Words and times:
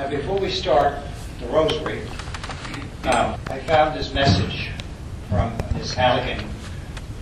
Now, 0.00 0.08
before 0.08 0.38
we 0.38 0.50
start 0.50 0.96
the 1.40 1.46
rosary, 1.48 2.00
um, 3.04 3.38
I 3.48 3.60
found 3.66 3.94
this 3.94 4.14
message 4.14 4.70
from 5.28 5.52
Ms. 5.74 5.92
Halligan 5.92 6.48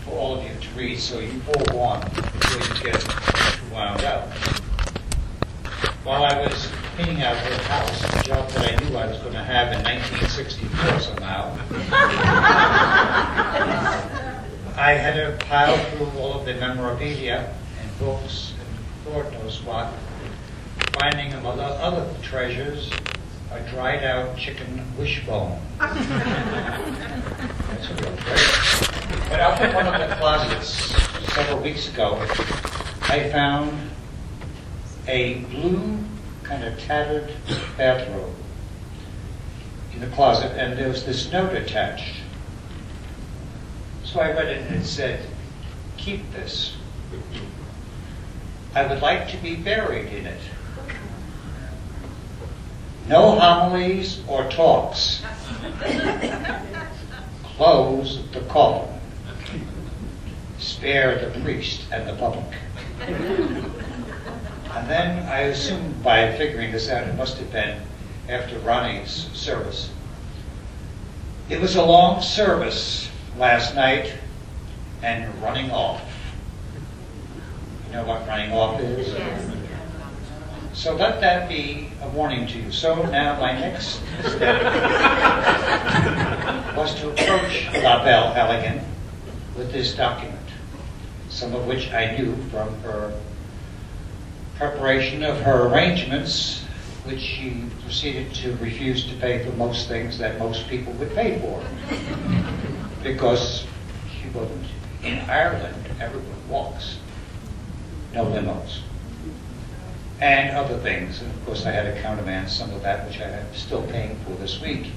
for 0.05 0.13
all 0.13 0.39
of 0.39 0.45
you 0.45 0.51
to 0.61 0.79
read, 0.79 1.01
so 1.01 1.19
you 1.19 1.41
forewarned 1.41 2.05
before 2.15 2.77
you 2.77 2.83
get 2.85 3.05
wound 3.73 4.05
up. 4.05 4.33
While 6.05 6.23
I 6.23 6.47
was 6.47 6.69
cleaning 6.95 7.21
out 7.21 7.37
her 7.37 7.63
house, 7.65 8.05
a 8.05 8.23
job 8.23 8.49
that 8.51 8.73
I 8.73 8.77
knew 8.85 8.97
I 8.97 9.09
was 9.09 9.19
going 9.19 9.33
to 9.33 9.43
have 9.43 9.73
in 9.73 9.83
1964 9.83 11.01
somehow, 11.01 11.51
I 14.79 14.93
had 14.93 15.15
to 15.15 15.37
pile 15.47 15.77
through 15.77 16.21
all 16.21 16.39
of 16.39 16.47
the 16.47 16.55
memorabilia 16.55 17.53
and 17.83 17.99
books 17.99 18.53
and 18.57 19.13
Lord 19.13 19.33
knows 19.33 19.65
what, 19.65 19.93
finding 20.93 21.33
among 21.35 21.61
other 21.61 22.09
treasures 22.23 22.91
a 23.51 23.61
dried 23.71 24.05
out 24.05 24.37
chicken 24.37 24.83
wishbone. 24.99 25.59
That's 25.79 25.99
a 27.89 27.95
real 27.95 28.17
treasure. 28.17 28.93
But 29.31 29.41
out 29.41 29.63
in 29.63 29.75
one 29.75 29.87
of 29.87 30.09
the 30.09 30.17
closets 30.17 30.69
several 31.35 31.61
weeks 31.61 31.89
ago, 31.89 32.17
I 33.03 33.31
found 33.31 33.73
a 35.07 35.35
blue, 35.51 35.99
kind 36.43 36.65
of 36.65 36.79
tattered 36.79 37.33
bathrobe 37.77 38.35
in 39.95 40.01
the 40.01 40.15
closet, 40.15 40.53
and 40.59 40.79
there 40.79 40.89
was 40.89 41.05
this 41.05 41.33
note 41.33 41.55
attached. 41.55 42.17
So 44.05 44.21
I 44.21 44.33
read 44.33 44.47
it, 44.47 44.67
and 44.67 44.77
it 44.77 44.85
said, 44.85 45.21
Keep 45.97 46.33
this. 46.33 46.77
I 48.75 48.87
would 48.87 49.01
like 49.01 49.29
to 49.31 49.37
be 49.39 49.57
buried 49.57 50.13
in 50.13 50.27
it. 50.27 50.41
No 53.09 53.39
homilies 53.39 54.21
or 54.29 54.49
talks. 54.51 55.23
Close 57.57 58.21
the 58.33 58.41
coffin. 58.43 58.95
Spare 60.59 61.19
the 61.19 61.41
priest 61.41 61.87
and 61.91 62.07
the 62.07 62.15
public. 62.15 62.45
And 63.01 64.89
then 64.91 65.27
I 65.27 65.41
assumed 65.41 66.03
by 66.03 66.37
figuring 66.37 66.71
this 66.71 66.91
out, 66.91 67.09
it 67.09 67.15
must 67.17 67.39
have 67.39 67.51
been 67.51 67.81
after 68.29 68.59
Ronnie's 68.59 69.29
service. 69.33 69.91
It 71.49 71.61
was 71.61 71.77
a 71.77 71.83
long 71.83 72.21
service 72.21 73.09
last 73.39 73.75
night 73.75 74.13
and 75.03 75.35
running 75.43 75.71
off. 75.71 76.03
You 77.87 77.95
know 77.95 78.05
what 78.05 78.27
running 78.29 78.53
off 78.53 78.79
is? 78.81 79.09
So 80.79 80.95
let 80.95 81.21
that 81.23 81.49
be 81.49 81.89
a 82.03 82.09
warning 82.11 82.47
to 82.47 82.57
you. 82.57 82.71
So 82.71 83.03
now 83.07 83.41
my 83.41 83.51
next 83.51 84.01
step 84.21 84.63
was 86.77 86.95
to 87.01 87.11
approach 87.11 87.67
La 87.83 88.05
Belle 88.05 88.33
Halligan 88.33 88.85
with 89.57 89.73
this 89.73 89.97
document, 89.97 90.39
some 91.31 91.53
of 91.53 91.67
which 91.67 91.91
I 91.91 92.17
knew 92.17 92.37
from 92.53 92.81
her 92.83 93.13
preparation 94.55 95.25
of 95.25 95.41
her 95.41 95.67
arrangements, 95.67 96.63
which 97.03 97.19
she 97.19 97.65
proceeded 97.83 98.33
to 98.35 98.55
refuse 98.59 99.05
to 99.09 99.17
pay 99.17 99.45
for 99.45 99.51
most 99.57 99.89
things 99.89 100.17
that 100.19 100.39
most 100.39 100.69
people 100.69 100.93
would 100.93 101.13
pay 101.13 101.41
for. 101.41 101.61
Because 103.03 103.67
she 104.13 104.29
wasn't. 104.29 104.67
In 105.03 105.19
Ireland, 105.29 105.89
everyone 106.01 106.49
walks. 106.49 106.99
No 108.15 108.27
limos 108.27 108.83
and 110.21 110.57
other 110.57 110.77
things. 110.79 111.21
And 111.21 111.31
of 111.31 111.47
course, 111.47 111.67
I 111.67 111.71
had 111.71 111.95
to 111.95 112.01
countermand 112.03 112.49
some 112.49 112.73
of 112.73 112.83
that, 112.83 113.07
which 113.07 113.21
I 113.21 113.29
am 113.29 113.55
still 113.55 113.83
paying 113.83 114.17
for 114.25 114.33
this 114.33 114.61
week. 114.61 114.93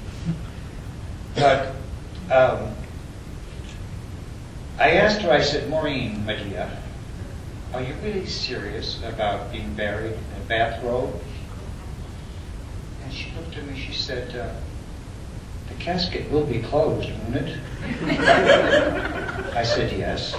But 1.34 1.74
um, 2.30 2.74
I 4.78 4.92
asked 4.92 5.22
her, 5.22 5.30
I 5.30 5.40
said, 5.40 5.68
Maureen 5.70 6.24
Medea, 6.26 6.70
are 7.72 7.82
you 7.82 7.94
really 8.02 8.26
serious 8.26 9.02
about 9.04 9.50
being 9.52 9.72
buried 9.74 10.12
in 10.12 10.42
a 10.42 10.44
bathrobe? 10.48 11.18
And 13.04 13.12
she 13.12 13.30
looked 13.36 13.56
at 13.56 13.66
me, 13.66 13.78
she 13.78 13.92
said, 13.92 14.36
uh, 14.36 14.52
the 15.68 15.74
casket 15.82 16.30
will 16.30 16.44
be 16.44 16.60
closed, 16.60 17.08
won't 17.10 17.36
it? 17.36 17.58
I 19.56 19.62
said, 19.62 19.92
yes. 19.92 20.36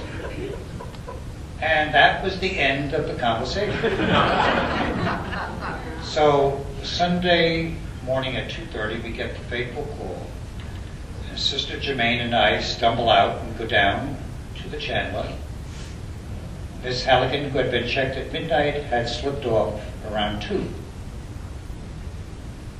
And 1.62 1.94
that 1.94 2.24
was 2.24 2.40
the 2.40 2.59
end 2.59 2.94
of 2.94 3.08
the 3.08 3.16
conversation. 3.16 3.74
so 6.03 6.66
Sunday 6.84 7.75
morning 8.06 8.36
at 8.36 8.50
2.30, 8.50 9.03
we 9.03 9.12
get 9.12 9.34
the 9.34 9.44
fateful 9.46 9.86
call. 9.97 10.28
And 11.30 11.40
Sister 11.40 11.80
Germaine 11.80 12.19
and 12.19 12.36
I 12.36 12.62
stumble 12.62 13.09
out 13.09 13.42
and 13.42 13.58
go 13.58 13.66
down 13.66 14.18
to 14.62 14.69
the 14.69 14.78
Chandler. 14.78 15.31
Miss 16.84 17.06
Halligan, 17.06 17.50
who 17.50 17.59
had 17.59 17.72
been 17.72 17.88
checked 17.88 18.18
at 18.18 18.34
midnight, 18.34 18.84
had 18.84 19.08
slipped 19.08 19.46
off 19.46 19.81
around 20.12 20.42
2. 20.42 20.68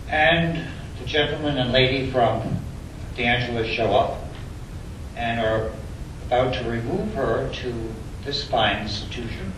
And 0.10 0.68
the 1.00 1.06
gentleman 1.06 1.58
and 1.58 1.72
lady 1.72 2.12
from 2.12 2.60
the 3.16 3.24
Angeles 3.24 3.68
show 3.68 3.94
up 3.94 4.20
and 5.16 5.40
are 5.40 5.72
about 6.28 6.54
to 6.56 6.70
remove 6.70 7.14
her 7.14 7.50
to 7.54 7.94
this 8.26 8.44
fine 8.44 8.84
institution. 8.84 9.54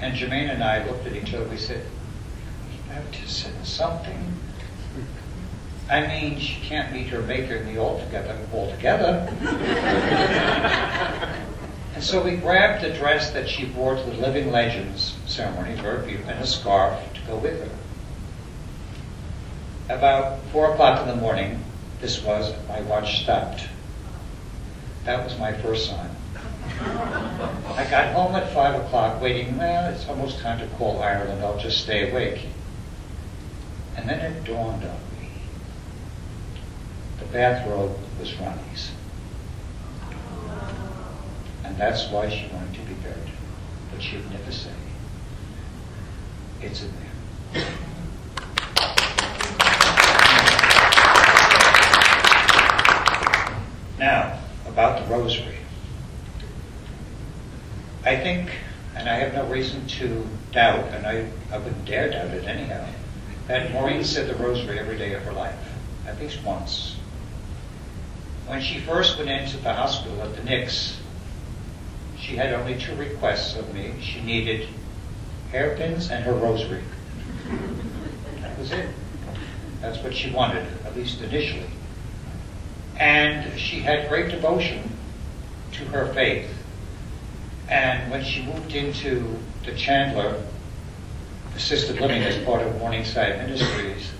And 0.00 0.14
Jermaine 0.14 0.52
and 0.52 0.62
I 0.62 0.86
looked 0.86 1.06
at 1.06 1.14
each 1.14 1.34
other. 1.34 1.44
We 1.44 1.56
said, 1.56 1.84
"You 2.72 2.92
have 2.92 3.10
to 3.10 3.28
send 3.28 3.66
something." 3.66 4.34
I 5.90 6.06
mean, 6.06 6.38
she 6.38 6.60
can't 6.60 6.92
meet 6.92 7.06
her 7.08 7.22
maker 7.22 7.56
in 7.56 7.66
the 7.66 7.80
altogether 7.80 8.36
altogether. 8.52 9.26
and 11.94 12.04
so 12.04 12.22
we 12.22 12.36
grabbed 12.36 12.84
the 12.84 12.90
dress 12.90 13.30
that 13.30 13.48
she 13.48 13.64
wore 13.66 13.94
to 13.96 14.02
the 14.02 14.16
Living 14.18 14.52
Legends 14.52 15.16
ceremony, 15.26 15.74
very 15.76 16.04
beautiful, 16.04 16.30
and 16.30 16.40
a 16.40 16.46
scarf 16.46 17.00
to 17.14 17.20
go 17.22 17.38
with 17.38 17.58
her. 17.58 17.70
About 19.94 20.40
four 20.52 20.72
o'clock 20.72 21.00
in 21.00 21.08
the 21.08 21.16
morning, 21.16 21.64
this 22.02 22.22
was, 22.22 22.52
my 22.68 22.82
watch 22.82 23.22
stopped. 23.22 23.62
That 25.04 25.24
was 25.24 25.38
my 25.38 25.54
first 25.54 25.88
sign. 25.88 26.10
I 26.80 27.86
got 27.90 28.12
home 28.12 28.34
at 28.34 28.52
five 28.52 28.80
o'clock 28.80 29.20
waiting, 29.20 29.56
well, 29.56 29.92
it's 29.92 30.08
almost 30.08 30.40
time 30.40 30.58
to 30.58 30.66
call 30.76 31.02
Ireland, 31.02 31.42
I'll 31.42 31.58
just 31.58 31.82
stay 31.82 32.10
awake. 32.10 32.46
And 33.96 34.08
then 34.08 34.20
it 34.20 34.44
dawned 34.44 34.84
on 34.84 35.00
me. 35.20 35.30
The 37.18 37.26
bathrobe 37.26 37.96
was 38.18 38.34
Ronnie's. 38.34 38.92
And 41.64 41.76
that's 41.76 42.08
why 42.10 42.28
she 42.28 42.46
wanted 42.52 42.74
to 42.74 42.80
be 42.80 42.94
buried. 42.94 43.32
But 43.92 44.02
she'd 44.02 44.30
never 44.30 44.52
say. 44.52 44.70
It's 46.60 46.82
in 46.82 46.92
there. 47.54 47.64
Now, 53.98 54.38
about 54.66 55.04
the 55.04 55.14
rosary. 55.14 55.57
I 58.08 58.16
think, 58.16 58.50
and 58.96 59.06
I 59.06 59.16
have 59.16 59.34
no 59.34 59.46
reason 59.48 59.86
to 59.86 60.26
doubt, 60.50 60.94
and 60.94 61.06
I, 61.06 61.28
I 61.52 61.58
wouldn't 61.58 61.84
dare 61.84 62.08
doubt 62.08 62.30
it 62.30 62.46
anyhow, 62.46 62.88
that 63.48 63.70
Maureen 63.70 64.02
said 64.02 64.30
the 64.30 64.42
rosary 64.42 64.78
every 64.78 64.96
day 64.96 65.12
of 65.12 65.20
her 65.24 65.32
life, 65.34 65.58
at 66.06 66.18
least 66.18 66.42
once. 66.42 66.96
When 68.46 68.62
she 68.62 68.80
first 68.80 69.18
went 69.18 69.28
into 69.28 69.58
the 69.58 69.74
hospital 69.74 70.22
at 70.22 70.34
the 70.34 70.42
Nix, 70.42 70.98
she 72.18 72.34
had 72.34 72.54
only 72.54 72.78
two 72.78 72.94
requests 72.94 73.58
of 73.58 73.74
me. 73.74 73.92
She 74.00 74.22
needed 74.22 74.70
hairpins 75.52 76.10
and 76.10 76.24
her 76.24 76.32
rosary. 76.32 76.84
That 78.40 78.58
was 78.58 78.72
it. 78.72 78.88
That's 79.82 80.02
what 80.02 80.14
she 80.14 80.30
wanted, 80.30 80.66
at 80.86 80.96
least 80.96 81.20
initially. 81.20 81.68
And 82.96 83.60
she 83.60 83.80
had 83.80 84.08
great 84.08 84.30
devotion 84.30 84.96
to 85.72 85.84
her 85.84 86.10
faith. 86.14 86.57
And 87.68 88.10
when 88.10 88.24
she 88.24 88.42
moved 88.42 88.74
into 88.74 89.38
the 89.64 89.72
Chandler 89.72 90.42
assisted 91.54 92.00
living 92.00 92.22
as 92.22 92.42
part 92.44 92.62
of 92.62 92.78
Morningside 92.78 93.38
Ministries, 93.38 94.10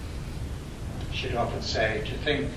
she'd 1.12 1.35
often 1.35 1.62
say, 1.62 2.03
to 2.06 2.15
think 2.19 2.50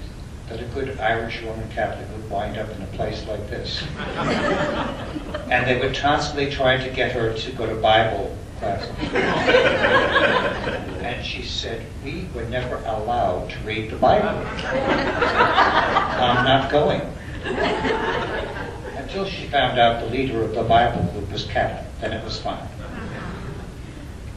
that 0.50 0.60
a 0.60 0.66
good 0.66 1.00
Irish 1.00 1.42
Roman 1.44 1.70
Catholic 1.70 2.06
would 2.12 2.30
wind 2.30 2.58
up 2.58 2.70
in 2.72 2.82
a 2.82 2.88
place 2.88 3.26
like 3.26 3.50
this. 3.50 3.82
and 5.50 5.66
they 5.66 5.80
would 5.80 5.96
constantly 5.96 6.52
try 6.52 6.76
to 6.78 6.90
get 6.90 7.14
her 7.14 7.34
to 7.34 7.52
go 7.54 7.66
to 7.66 7.76
Bible 7.76 8.36
classes. 8.60 8.92
and 11.04 11.26
she 11.26 11.44
said, 11.44 11.86
we 12.04 12.28
were 12.36 12.44
never 12.44 12.76
allowed 12.86 13.50
to 13.50 13.58
read 13.60 13.90
the 13.92 13.96
Bible. 13.96 14.28
I'm 14.68 16.44
not 16.44 16.70
going 16.70 17.02
until 19.12 19.26
she 19.26 19.46
found 19.48 19.78
out 19.78 20.00
the 20.00 20.10
leader 20.10 20.42
of 20.42 20.56
the 20.56 20.64
Bible 20.64 21.04
group 21.12 21.30
was 21.34 21.44
Catholic. 21.44 21.86
Then 22.00 22.14
it 22.14 22.24
was 22.24 22.40
fine. 22.40 22.66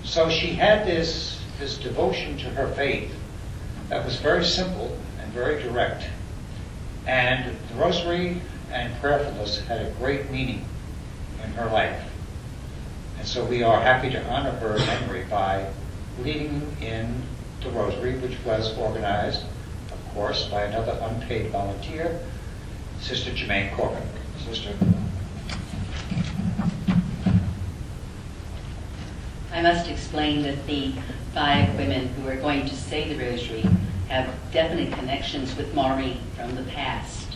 So 0.03 0.29
she 0.29 0.49
had 0.49 0.85
this 0.85 1.41
this 1.61 1.79
devotion 1.79 2.37
to 2.39 2.51
her 2.51 2.67
faith 2.75 3.15
that 3.89 4.05
was 4.05 4.17
very 4.17 4.45
simple 4.45 4.99
and 5.21 5.33
very 5.33 5.63
direct. 5.63 6.03
And 7.07 7.57
the 7.69 7.75
rosary 7.77 8.43
and 8.73 8.93
prayerfulness 9.01 9.61
had 9.61 9.81
a 9.81 9.91
great 9.93 10.29
meaning 10.33 10.65
in 11.45 11.51
her 11.53 11.67
life. 11.67 12.03
And 13.21 13.29
so 13.29 13.45
we 13.45 13.63
are 13.63 13.81
happy 13.81 14.11
to 14.11 14.27
honor 14.27 14.51
her 14.51 14.77
memory 14.79 15.25
by 15.31 15.71
leading 16.19 16.77
in 16.81 17.23
the 17.63 17.71
rosary, 17.71 18.19
which 18.19 18.37
was 18.45 18.77
organized, 18.77 19.45
of 19.93 20.15
course, 20.15 20.49
by 20.49 20.65
another 20.65 20.99
unpaid 21.01 21.53
volunteer, 21.53 22.19
Sister 23.01 23.31
Jermaine 23.31 23.73
Corbin. 23.77 24.03
Sister. 24.45 24.75
I 29.53 29.63
must 29.63 29.89
explain 29.89 30.43
that 30.43 30.67
the 30.67 30.93
five 31.33 31.75
women 31.77 32.09
who 32.09 32.29
are 32.29 32.37
going 32.37 32.67
to 32.67 32.75
say 32.75 33.09
the 33.09 33.19
rosary 33.25 33.65
have 34.09 34.29
definite 34.53 34.93
connections 34.93 35.57
with 35.57 35.75
Maureen 35.75 36.19
from 36.37 36.55
the 36.57 36.63
past. 36.65 37.29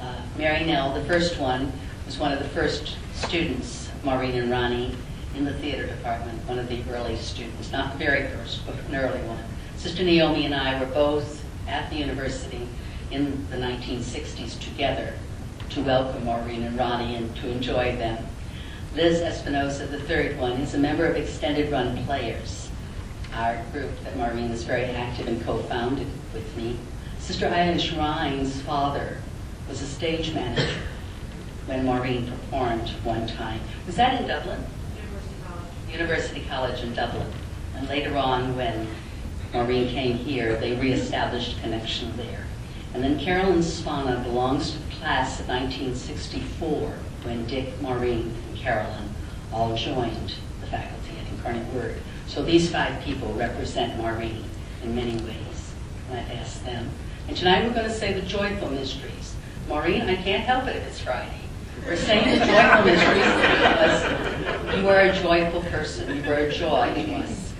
Uh, 0.00 0.14
Mary 0.38 0.64
Nell, 0.64 0.94
the 0.94 1.04
first 1.04 1.38
one, 1.38 1.72
was 2.06 2.18
one 2.18 2.32
of 2.32 2.38
the 2.38 2.48
first 2.48 2.96
students, 3.12 3.90
Maureen 4.02 4.36
and 4.36 4.50
Ronnie, 4.50 4.96
in 5.36 5.44
the 5.44 5.52
theater 5.54 5.86
department, 5.86 6.38
one 6.48 6.58
of 6.58 6.68
the 6.68 6.82
early 6.90 7.16
students, 7.16 7.70
not 7.70 7.92
the 7.92 7.98
very 7.98 8.28
first, 8.28 8.64
but 8.64 8.74
an 8.88 8.94
early 8.96 9.20
one. 9.28 9.44
Sister 9.76 10.02
Naomi 10.02 10.46
and 10.46 10.54
I 10.54 10.80
were 10.80 10.86
both 10.86 11.44
at 11.68 11.90
the 11.90 11.96
university 11.96 12.66
in 13.10 13.46
the 13.50 13.56
1960s 13.56 14.58
together 14.58 15.12
to 15.70 15.82
welcome 15.82 16.24
Maureen 16.24 16.62
and 16.62 16.78
Ronnie 16.78 17.16
and 17.16 17.34
to 17.36 17.50
enjoy 17.50 17.96
them. 17.96 18.24
Liz 18.94 19.20
Espinosa, 19.20 19.86
the 19.86 20.00
third 20.00 20.38
one, 20.38 20.52
is 20.52 20.74
a 20.74 20.78
member 20.78 21.06
of 21.06 21.16
Extended 21.16 21.70
Run 21.70 22.02
Players, 22.04 22.70
our 23.34 23.62
group 23.72 23.90
that 24.04 24.16
Maureen 24.16 24.50
was 24.50 24.64
very 24.64 24.84
active 24.84 25.28
and 25.28 25.42
co-founded 25.44 26.06
with 26.32 26.56
me. 26.56 26.78
Sister 27.18 27.46
Eileen 27.46 27.78
Schrine's 27.78 28.60
father 28.62 29.18
was 29.68 29.82
a 29.82 29.86
stage 29.86 30.32
manager 30.32 30.80
when 31.66 31.84
Maureen 31.84 32.26
performed 32.26 32.88
one 33.02 33.26
time. 33.26 33.60
Was 33.86 33.96
that 33.96 34.20
in 34.20 34.28
Dublin? 34.28 34.64
University 34.96 35.34
College. 35.44 35.92
University 35.92 36.46
College 36.48 36.82
in 36.82 36.94
Dublin. 36.94 37.26
And 37.74 37.88
later 37.88 38.16
on, 38.16 38.56
when 38.56 38.86
Maureen 39.52 39.88
came 39.88 40.16
here, 40.16 40.56
they 40.56 40.74
reestablished 40.76 41.60
connection 41.60 42.16
there. 42.16 42.46
And 42.94 43.02
then 43.02 43.18
Carolyn 43.18 43.62
Spana 43.62 44.20
belongs 44.20 44.70
to 44.70 44.78
class 45.06 45.38
of 45.38 45.46
1964 45.46 46.92
when 47.22 47.46
Dick, 47.46 47.80
Maureen, 47.80 48.34
and 48.48 48.58
Carolyn 48.58 49.08
all 49.52 49.76
joined 49.76 50.34
the 50.60 50.66
faculty 50.66 51.12
at 51.20 51.32
Incarnate 51.32 51.72
Word. 51.72 51.94
So 52.26 52.42
these 52.42 52.68
five 52.72 53.00
people 53.04 53.32
represent 53.34 53.96
Maureen 53.98 54.42
in 54.82 54.96
many 54.96 55.12
ways. 55.12 55.74
And 56.10 56.18
I've 56.18 56.30
asked 56.32 56.64
them. 56.64 56.90
And 57.28 57.36
tonight 57.36 57.64
we're 57.64 57.74
going 57.74 57.86
to 57.86 57.94
say 57.94 58.14
the 58.14 58.26
joyful 58.26 58.68
mysteries. 58.68 59.36
Maureen, 59.68 60.02
I 60.02 60.16
can't 60.16 60.42
help 60.42 60.66
it 60.66 60.74
if 60.74 60.88
it's 60.88 60.98
Friday. 60.98 61.40
We're 61.86 61.94
saying 61.94 62.40
the 62.40 62.44
joyful 62.44 62.84
mysteries 62.84 63.26
because 63.52 64.76
you 64.76 64.88
are 64.88 65.00
a 65.02 65.22
joyful 65.22 65.62
person. 65.70 66.16
You 66.16 66.32
are 66.32 66.34
a 66.34 66.52
joy 66.52 66.92
to 66.94 67.14
us. 67.18 67.52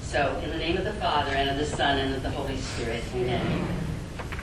So, 0.00 0.40
in 0.44 0.50
the 0.50 0.58
name 0.58 0.76
of 0.76 0.84
the 0.84 0.92
Father, 0.92 1.32
and 1.32 1.50
of 1.50 1.56
the 1.56 1.66
Son, 1.66 1.98
and 1.98 2.14
of 2.14 2.22
the 2.22 2.30
Holy 2.30 2.56
Spirit, 2.56 3.02
amen. 3.16 3.83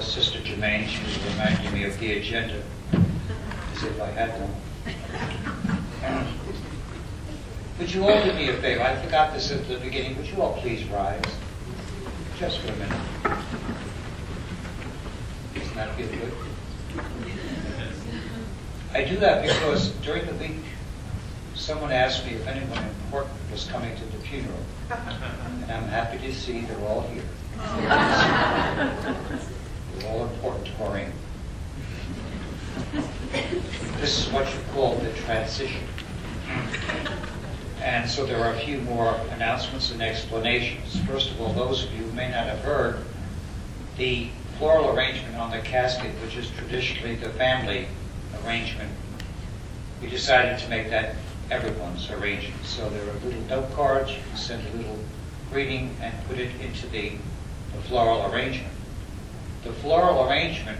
Uh, 0.00 0.02
Sister 0.02 0.38
Jermaine, 0.38 0.88
she 0.88 1.04
was 1.04 1.22
reminding 1.26 1.74
me 1.74 1.84
of 1.84 2.00
the 2.00 2.16
agenda, 2.16 2.62
as 2.94 3.82
if 3.82 4.00
I 4.00 4.06
had 4.06 4.30
one. 4.40 4.54
Would 7.78 7.92
you 7.92 8.08
all 8.08 8.24
do 8.24 8.32
me 8.32 8.48
a 8.48 8.54
favor? 8.62 8.80
I 8.82 8.96
forgot 8.96 9.34
this 9.34 9.52
at 9.52 9.68
the 9.68 9.76
beginning. 9.76 10.16
Would 10.16 10.26
you 10.28 10.40
all 10.40 10.54
please 10.54 10.86
rise? 10.86 11.22
Just 12.38 12.60
for 12.60 12.72
a 12.72 12.76
minute. 12.76 12.98
Doesn't 15.54 15.74
that 15.74 15.94
feel 15.94 16.08
good? 16.08 16.32
I 18.94 19.04
do 19.04 19.18
that 19.18 19.42
because 19.42 19.90
during 20.02 20.24
the 20.24 20.34
week, 20.36 20.64
someone 21.54 21.92
asked 21.92 22.24
me 22.24 22.32
if 22.32 22.46
anyone 22.46 22.82
important 23.04 23.36
was 23.52 23.66
coming 23.66 23.94
to 23.94 24.04
the 24.06 24.16
funeral. 24.24 24.64
And 24.90 25.70
I'm 25.70 25.88
happy 25.88 26.16
to 26.26 26.34
see 26.34 26.62
they're 26.62 26.88
all 26.88 27.02
here. 27.02 27.22
They're 30.00 30.10
all 30.10 30.24
important 30.24 30.66
to 30.66 30.78
Maureen. 30.78 31.12
This 33.98 34.26
is 34.26 34.32
what 34.32 34.46
you 34.52 34.60
call 34.72 34.96
the 34.96 35.12
transition. 35.12 35.82
And 37.82 38.08
so 38.08 38.24
there 38.24 38.42
are 38.42 38.54
a 38.54 38.58
few 38.58 38.80
more 38.82 39.14
announcements 39.32 39.90
and 39.90 40.00
explanations. 40.00 40.98
First 41.06 41.30
of 41.30 41.40
all, 41.40 41.52
those 41.52 41.84
of 41.84 41.92
you 41.92 42.04
who 42.04 42.12
may 42.12 42.30
not 42.30 42.46
have 42.46 42.60
heard, 42.60 43.04
the 43.96 44.28
floral 44.58 44.90
arrangement 44.96 45.36
on 45.36 45.50
the 45.50 45.58
casket, 45.58 46.12
which 46.22 46.36
is 46.36 46.50
traditionally 46.50 47.16
the 47.16 47.30
family 47.30 47.86
arrangement, 48.44 48.90
we 50.00 50.08
decided 50.08 50.58
to 50.60 50.68
make 50.68 50.88
that 50.90 51.16
everyone's 51.50 52.10
arrangement. 52.10 52.64
So 52.64 52.88
there 52.88 53.02
are 53.02 53.12
little 53.24 53.42
note 53.42 53.72
cards, 53.74 54.10
you 54.12 54.18
can 54.28 54.36
send 54.36 54.66
a 54.66 54.76
little 54.76 54.98
greeting 55.50 55.94
and 56.00 56.14
put 56.26 56.38
it 56.38 56.50
into 56.60 56.86
the, 56.86 57.12
the 57.74 57.82
floral 57.82 58.32
arrangement. 58.32 58.72
The 59.64 59.72
floral 59.74 60.28
arrangement 60.28 60.78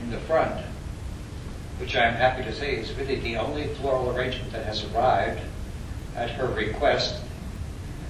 in 0.00 0.10
the 0.10 0.18
front, 0.20 0.64
which 1.78 1.96
I'm 1.96 2.14
happy 2.14 2.44
to 2.44 2.52
say 2.52 2.76
is 2.76 2.92
really 2.94 3.16
the 3.16 3.36
only 3.36 3.66
floral 3.74 4.10
arrangement 4.10 4.52
that 4.52 4.64
has 4.64 4.84
arrived 4.84 5.40
at 6.14 6.30
her 6.30 6.46
request, 6.46 7.16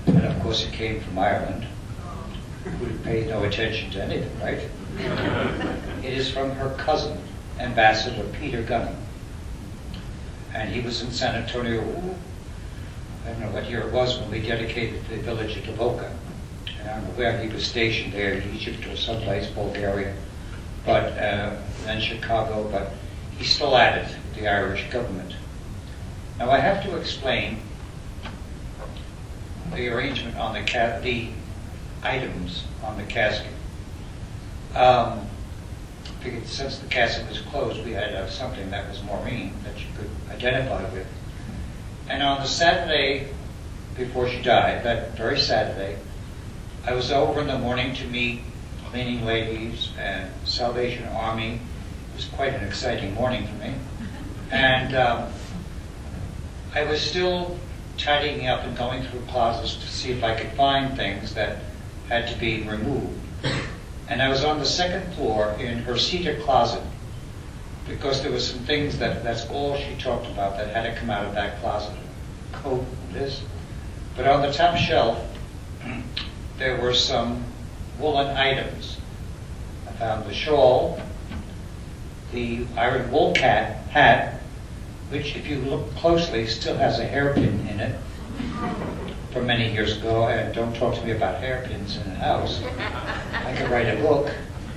and 0.06 0.25
of 0.25 0.38
course 0.43 0.65
it 0.65 0.73
came 0.73 1.00
from 1.00 1.19
Ireland, 1.19 1.67
who 2.64 2.99
paid 2.99 3.28
no 3.28 3.45
attention 3.45 3.90
to 3.93 4.02
anything, 4.02 4.40
right? 4.40 4.61
It 6.04 6.14
is 6.14 6.31
from 6.31 6.50
her 6.52 6.75
cousin, 6.78 7.19
Ambassador 7.59 8.25
Peter 8.40 8.62
Gunning. 8.62 8.97
And 10.54 10.71
he 10.71 10.81
was 10.81 11.02
in 11.02 11.11
San 11.12 11.37
Antonio, 11.37 11.81
I 13.25 13.31
don't 13.31 13.40
know 13.40 13.50
what 13.50 13.69
year 13.69 13.81
it 13.81 13.93
was 13.93 14.19
when 14.19 14.31
we 14.31 14.40
dedicated 14.40 15.07
the 15.09 15.16
village 15.19 15.57
of 15.57 15.64
Devoka. 15.64 16.11
And 16.79 16.88
I 16.88 16.95
don't 16.95 17.05
know 17.05 17.11
where 17.11 17.38
he 17.38 17.49
was 17.49 17.67
stationed 17.67 18.12
there, 18.12 18.35
in 18.35 18.55
Egypt 18.55 18.87
or 18.87 18.97
someplace, 18.97 19.47
Bulgaria, 19.49 20.14
but 20.85 21.12
uh, 21.19 21.57
then 21.85 22.00
Chicago, 22.00 22.69
but 22.71 22.93
he's 23.38 23.50
still 23.55 23.76
at 23.76 23.99
it, 23.99 24.17
the 24.35 24.49
Irish 24.49 24.90
government. 24.90 25.35
Now 26.38 26.50
I 26.50 26.59
have 26.59 26.83
to 26.85 26.97
explain 26.97 27.59
the 29.75 29.88
arrangement 29.88 30.37
on 30.37 30.55
the 30.55 30.62
ca- 30.62 31.00
the 31.00 31.29
items 32.02 32.64
on 32.83 32.97
the 32.97 33.05
casket. 33.05 33.52
Um, 34.75 35.26
figured 36.21 36.47
since 36.47 36.79
the 36.79 36.87
casket 36.87 37.29
was 37.29 37.40
closed, 37.40 37.85
we 37.85 37.93
had 37.93 38.14
uh, 38.14 38.29
something 38.29 38.71
that 38.71 38.88
was 38.88 39.02
Maureen 39.02 39.55
that 39.64 39.79
you 39.79 39.87
could 39.97 40.11
identify 40.31 40.83
with. 40.93 41.07
And 42.09 42.23
on 42.23 42.40
the 42.40 42.47
Saturday 42.47 43.29
before 43.97 44.29
she 44.29 44.40
died, 44.43 44.85
that 44.85 45.17
very 45.17 45.38
Saturday, 45.38 45.99
I 46.87 46.94
was 46.94 47.12
over 47.12 47.42
in 47.42 47.46
the 47.46 47.58
morning 47.58 47.94
to 47.96 48.06
meet 48.06 48.40
cleaning 48.87 49.26
ladies 49.26 49.90
and 49.99 50.30
Salvation 50.46 51.06
Army. 51.08 51.54
It 51.54 52.16
was 52.16 52.25
quite 52.25 52.54
an 52.54 52.66
exciting 52.66 53.14
morning 53.14 53.46
for 53.46 53.54
me. 53.54 53.75
And 54.52 54.96
um, 54.96 55.32
I 56.75 56.82
was 56.82 57.00
still 57.00 57.56
tidying 57.96 58.49
up 58.49 58.64
and 58.64 58.76
going 58.76 59.04
through 59.04 59.20
closets 59.28 59.76
to 59.76 59.87
see 59.87 60.10
if 60.10 60.25
I 60.25 60.34
could 60.34 60.50
find 60.54 60.96
things 60.96 61.34
that 61.34 61.58
had 62.08 62.26
to 62.28 62.37
be 62.37 62.62
removed. 62.62 63.16
And 64.08 64.20
I 64.20 64.28
was 64.28 64.42
on 64.42 64.58
the 64.58 64.66
second 64.66 65.14
floor 65.14 65.52
in 65.60 65.78
her 65.78 65.96
cedar 65.96 66.40
closet 66.40 66.82
because 67.87 68.22
there 68.22 68.32
were 68.32 68.40
some 68.40 68.58
things 68.64 68.99
that 68.99 69.22
that's 69.22 69.49
all 69.50 69.76
she 69.76 69.94
talked 70.00 70.26
about 70.26 70.56
that 70.56 70.75
had 70.75 70.92
to 70.92 70.99
come 70.99 71.10
out 71.10 71.25
of 71.25 71.34
that 71.37 71.60
closet. 71.60 71.94
Coat, 72.50 72.84
this. 73.12 73.40
But 74.16 74.26
on 74.26 74.42
the 74.42 74.52
top 74.52 74.76
shelf, 74.76 75.25
there 76.61 76.76
were 76.76 76.93
some 76.93 77.43
woolen 77.99 78.37
items. 78.37 78.99
I 79.88 79.93
found 79.93 80.26
the 80.26 80.35
shawl, 80.35 81.00
the 82.33 82.67
iron 82.76 83.11
wool 83.11 83.33
cat 83.33 83.79
hat, 83.88 84.43
which 85.09 85.35
if 85.37 85.49
you 85.49 85.59
look 85.62 85.93
closely 85.97 86.47
still 86.47 86.76
has 86.76 87.00
a 87.00 87.07
hairpin 87.07 87.67
in 87.67 87.81
it. 87.81 87.99
from 89.33 89.47
many 89.47 89.73
years 89.73 89.97
ago, 89.97 90.26
and 90.26 90.55
don't 90.55 90.75
talk 90.75 90.95
to 90.97 91.05
me 91.05 91.12
about 91.12 91.40
hairpins 91.40 91.97
in 91.97 92.05
the 92.11 92.17
house. 92.17 92.61
I 93.33 93.55
could 93.57 93.71
write 93.71 93.87
a 93.87 93.97
book. 94.02 94.29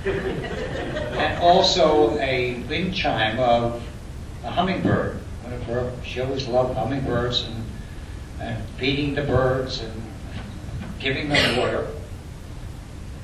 And 0.06 1.42
also 1.42 2.16
a 2.18 2.62
wind 2.68 2.94
chime 2.94 3.38
of 3.38 3.82
a 4.44 4.50
hummingbird. 4.50 5.20
She 6.04 6.20
always 6.20 6.46
loved 6.46 6.78
hummingbirds 6.78 7.42
and, 7.42 7.64
and 8.40 8.64
feeding 8.78 9.14
the 9.14 9.22
birds 9.22 9.80
and 9.80 10.03
giving 11.04 11.28
them 11.28 11.58
water. 11.58 11.86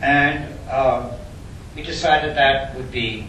And 0.03 0.47
um, 0.69 1.11
we 1.75 1.83
decided 1.83 2.37
that 2.37 2.77
would 2.77 2.93
be 2.93 3.27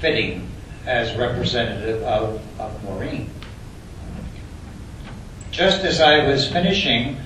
fitting 0.00 0.48
as 0.86 1.16
representative 1.18 2.02
of, 2.04 2.40
of 2.60 2.84
Maureen. 2.84 3.28
Just 5.50 5.84
as 5.84 6.00
I 6.00 6.24
was 6.26 6.50
finishing 6.50 7.16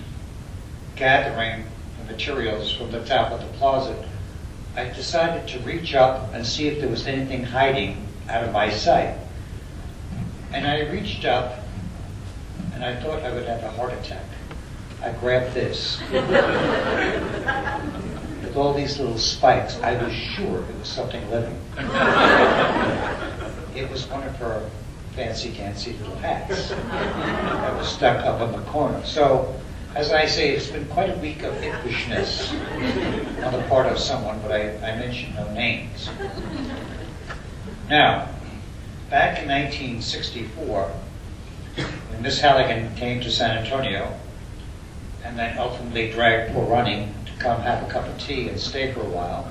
gathering 0.97 1.65
the 1.99 2.13
materials 2.13 2.73
from 2.73 2.91
the 2.91 3.05
top 3.05 3.31
of 3.31 3.41
the 3.41 3.59
closet, 3.59 4.03
I 4.75 4.85
decided 4.85 5.47
to 5.49 5.59
reach 5.61 5.95
up 5.95 6.33
and 6.33 6.47
see 6.47 6.67
if 6.69 6.81
there 6.81 6.89
was 6.89 7.07
anything 7.07 7.45
hiding 7.45 8.07
out 8.29 8.43
of 8.43 8.53
my 8.53 8.71
sight. 8.71 9.19
And 10.53 10.67
I 10.67 10.81
reached 10.91 11.27
up 11.27 11.61
and 12.73 12.83
I 12.83 12.99
thought 13.01 13.23
I 13.23 13.33
would 13.35 13.45
have 13.45 13.63
a 13.63 13.71
heart 13.71 13.93
attack. 13.93 14.25
I 15.03 15.11
grabbed 15.21 15.55
this. 15.55 16.01
With 18.43 18.57
all 18.57 18.73
these 18.75 18.99
little 18.99 19.19
spikes, 19.19 19.79
I 19.81 20.03
was 20.03 20.13
sure 20.13 20.63
it 20.63 20.79
was 20.79 20.89
something 20.89 21.29
living. 21.31 21.59
It 23.75 23.91
was 23.91 24.07
one 24.09 24.23
of 24.23 24.35
her 24.37 24.69
fancy 25.15 25.51
fancy 25.51 25.93
little 25.95 26.17
hats 26.17 26.71
that 26.71 27.77
was 27.77 27.89
stuck 27.89 28.25
up 28.25 28.41
in 28.41 28.53
the 28.53 28.67
corner. 28.69 29.05
So, 29.05 29.55
as 29.95 30.13
I 30.13 30.27
say, 30.27 30.51
it's 30.51 30.69
been 30.69 30.87
quite 30.87 31.11
a 31.11 31.19
week 31.21 31.43
of 31.43 31.55
impishness 31.55 32.53
on 33.45 33.53
the 33.53 33.63
part 33.69 33.87
of 33.87 33.99
someone, 33.99 34.41
but 34.41 34.53
I, 34.53 34.77
I 34.79 34.97
mention 34.97 35.35
no 35.35 35.51
names. 35.53 36.09
Now, 37.89 38.29
back 39.11 39.39
in 39.43 39.49
1964, 39.49 40.91
when 42.11 42.23
Miss 42.23 42.41
Halligan 42.41 42.95
came 42.97 43.21
to 43.21 43.31
San 43.31 43.59
Antonio, 43.59 44.19
and 45.27 45.39
then 45.39 45.59
ultimately 45.59 46.11
dragged 46.11 46.53
poor 46.53 46.65
Ronnie 46.65 47.09
to 47.27 47.33
come 47.39 47.61
have 47.63 47.83
a 47.83 47.91
cup 47.91 48.07
of 48.07 48.19
tea 48.19 48.49
and 48.49 48.59
stay 48.59 48.93
for 48.93 49.01
a 49.01 49.09
while, 49.09 49.51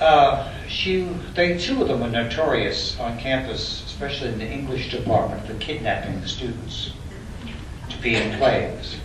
uh, 0.00 0.52
she, 0.66 1.02
they, 1.34 1.56
two 1.58 1.82
of 1.82 1.88
them 1.88 2.00
were 2.00 2.08
notorious 2.08 2.98
on 2.98 3.18
campus, 3.18 3.84
especially 3.86 4.30
in 4.30 4.38
the 4.38 4.50
English 4.50 4.90
department, 4.90 5.46
for 5.46 5.54
kidnapping 5.54 6.20
the 6.20 6.26
students 6.26 6.92
to 7.88 7.96
be 7.98 8.16
in 8.16 8.36
plays. 8.38 8.96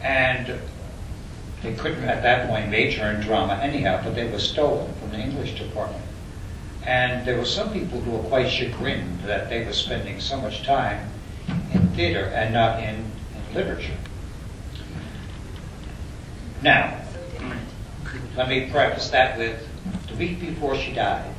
And 0.00 0.58
they 1.62 1.74
couldn't 1.74 2.04
at 2.04 2.22
that 2.22 2.48
point 2.48 2.70
major 2.70 3.10
in 3.10 3.20
drama 3.20 3.54
anyhow, 3.62 4.00
but 4.02 4.14
they 4.14 4.28
were 4.28 4.38
stolen 4.38 4.92
from 4.94 5.10
the 5.10 5.18
English 5.18 5.58
department. 5.58 6.04
And 6.84 7.26
there 7.26 7.36
were 7.36 7.44
some 7.44 7.72
people 7.72 8.00
who 8.00 8.12
were 8.12 8.28
quite 8.28 8.48
chagrined 8.48 9.20
that 9.24 9.48
they 9.48 9.64
were 9.64 9.72
spending 9.72 10.20
so 10.20 10.40
much 10.40 10.64
time 10.64 11.08
in 11.74 11.86
theater 11.88 12.24
and 12.34 12.52
not 12.52 12.82
in, 12.82 12.94
in 12.94 13.04
literature. 13.54 13.96
Now, 16.62 17.00
let 18.36 18.48
me 18.48 18.70
preface 18.70 19.10
that 19.10 19.36
with 19.36 19.66
the 20.08 20.14
week 20.14 20.40
before 20.40 20.76
she 20.76 20.92
died, 20.92 21.34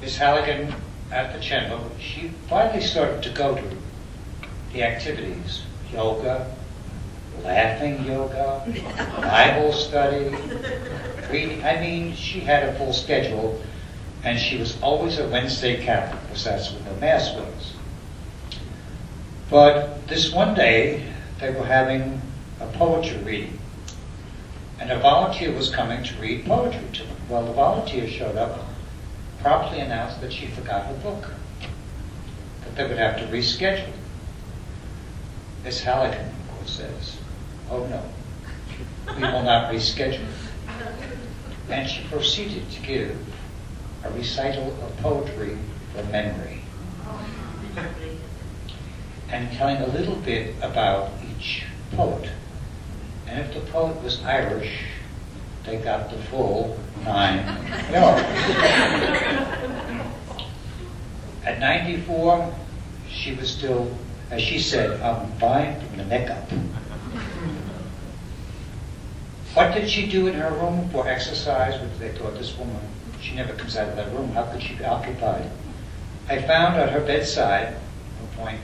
Miss 0.00 0.16
Halligan 0.16 0.74
at 1.10 1.32
the 1.32 1.40
cello, 1.40 1.90
she 2.00 2.28
finally 2.48 2.82
started 2.82 3.22
to 3.22 3.30
go 3.30 3.54
to 3.54 3.76
the 4.72 4.82
activities, 4.82 5.62
yoga, 5.92 6.54
laughing 7.44 8.04
yoga, 8.04 8.64
Bible 9.16 9.72
study. 9.72 10.34
I 11.30 11.80
mean, 11.80 12.14
she 12.14 12.40
had 12.40 12.64
a 12.64 12.74
full 12.74 12.92
schedule, 12.92 13.62
and 14.24 14.38
she 14.38 14.58
was 14.58 14.80
always 14.82 15.18
a 15.18 15.28
Wednesday 15.28 15.82
Catholic, 15.84 16.20
because 16.22 16.44
that's 16.44 16.72
when 16.72 16.84
the 16.84 17.00
Mass 17.00 17.34
was. 17.34 17.74
But 19.50 20.08
this 20.08 20.32
one 20.32 20.54
day, 20.54 21.11
they 21.42 21.50
were 21.50 21.66
having 21.66 22.22
a 22.60 22.66
poetry 22.68 23.18
reading, 23.24 23.58
and 24.78 24.92
a 24.92 24.98
volunteer 25.00 25.52
was 25.52 25.74
coming 25.74 26.04
to 26.04 26.14
read 26.20 26.46
poetry 26.46 26.86
to 26.92 27.02
them. 27.02 27.16
Well, 27.28 27.44
the 27.44 27.52
volunteer 27.52 28.06
showed 28.06 28.36
up, 28.36 28.64
promptly 29.40 29.80
announced 29.80 30.20
that 30.20 30.32
she 30.32 30.46
forgot 30.46 30.86
her 30.86 30.94
book, 30.94 31.32
that 32.62 32.76
they 32.76 32.86
would 32.86 32.96
have 32.96 33.18
to 33.18 33.24
reschedule. 33.26 33.90
Miss 35.64 35.80
Halligan, 35.80 36.28
of 36.28 36.56
course, 36.56 36.76
says, 36.76 37.16
Oh 37.68 37.86
no, 37.86 38.02
we 39.16 39.22
will 39.22 39.42
not 39.42 39.72
reschedule. 39.72 40.24
And 41.68 41.90
she 41.90 42.04
proceeded 42.04 42.70
to 42.70 42.82
give 42.82 43.18
a 44.04 44.10
recital 44.12 44.68
of 44.80 44.96
poetry 44.98 45.58
from 45.92 46.12
memory 46.12 46.62
and 49.28 49.50
telling 49.54 49.78
a 49.78 49.86
little 49.88 50.16
bit 50.16 50.54
about 50.60 51.10
each 51.42 51.64
poet. 51.92 52.30
And 53.26 53.40
if 53.40 53.54
the 53.54 53.60
poet 53.72 54.00
was 54.02 54.22
Irish, 54.24 54.84
they 55.64 55.78
got 55.78 56.10
the 56.10 56.18
full 56.24 56.78
nine. 57.04 57.38
At 61.44 61.58
94, 61.58 62.54
she 63.08 63.34
was 63.34 63.50
still, 63.50 63.92
as 64.30 64.40
she 64.42 64.58
said, 64.58 65.00
I'm 65.00 65.32
fine 65.38 65.80
from 65.80 65.96
the 65.98 66.04
neck 66.04 66.30
up. 66.30 66.48
What 69.54 69.74
did 69.74 69.88
she 69.88 70.06
do 70.08 70.28
in 70.28 70.34
her 70.34 70.50
room 70.50 70.88
for 70.90 71.08
exercise? 71.08 71.80
Which 71.80 71.98
they 71.98 72.10
thought 72.16 72.34
this 72.34 72.56
woman, 72.56 72.80
she 73.20 73.34
never 73.34 73.52
comes 73.54 73.76
out 73.76 73.88
of 73.88 73.96
that 73.96 74.12
room. 74.12 74.30
How 74.30 74.44
could 74.44 74.62
she 74.62 74.74
be 74.74 74.84
occupied? 74.84 75.50
I 76.28 76.40
found 76.40 76.76
at 76.76 76.90
her 76.90 77.00
bedside, 77.00 77.74
a 77.74 78.36
point, 78.36 78.60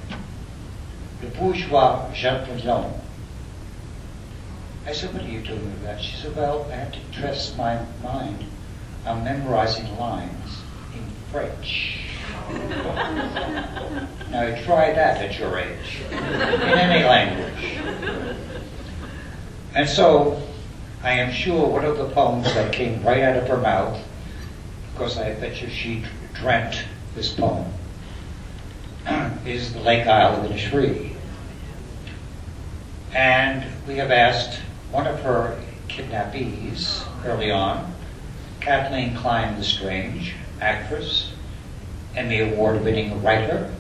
the 1.21 1.27
bourgeois 1.29 2.11
gentilhomme. 2.13 2.93
I 4.87 4.93
said, 4.93 5.13
what 5.13 5.23
are 5.23 5.29
you 5.29 5.41
doing 5.41 5.65
with 5.65 5.83
that? 5.83 6.01
She 6.01 6.17
said, 6.17 6.35
well, 6.35 6.67
I 6.71 6.77
have 6.77 6.93
to 6.93 7.01
dress 7.13 7.57
my 7.57 7.81
mind. 8.03 8.45
I'm 9.05 9.23
memorizing 9.25 9.99
lines 9.99 10.63
in 10.95 11.05
French. 11.31 11.99
now 14.31 14.63
try 14.65 14.93
that 14.93 15.23
at 15.23 15.39
your 15.39 15.59
age, 15.59 16.01
in 16.11 16.19
any 16.19 17.05
language. 17.05 17.79
And 19.75 19.89
so, 19.89 20.43
I 21.03 21.13
am 21.13 21.33
sure 21.33 21.69
one 21.69 21.85
of 21.85 21.99
the 21.99 22.09
poems 22.09 22.47
that 22.55 22.73
came 22.73 23.03
right 23.03 23.23
out 23.23 23.37
of 23.37 23.47
her 23.49 23.59
mouth, 23.59 23.99
because 24.93 25.19
I 25.19 25.35
bet 25.35 25.61
you 25.61 25.69
she 25.69 26.05
dreamt 26.35 26.83
this 27.15 27.33
poem, 27.33 27.67
is 29.47 29.73
The 29.73 29.81
Lake 29.81 30.07
Isle 30.07 30.45
of 30.45 30.51
Innisfree. 30.51 31.15
And 33.15 33.65
we 33.87 33.97
have 33.97 34.11
asked 34.11 34.61
one 34.91 35.07
of 35.07 35.21
her 35.21 35.59
kidnappees 35.89 37.05
early 37.25 37.51
on, 37.51 37.93
Kathleen 38.61 39.17
Klein 39.17 39.57
Lestrange, 39.57 40.35
actress, 40.61 41.33
Emmy 42.17 42.41
Award 42.41 42.83
winning 42.85 43.23
writer, 43.23 43.73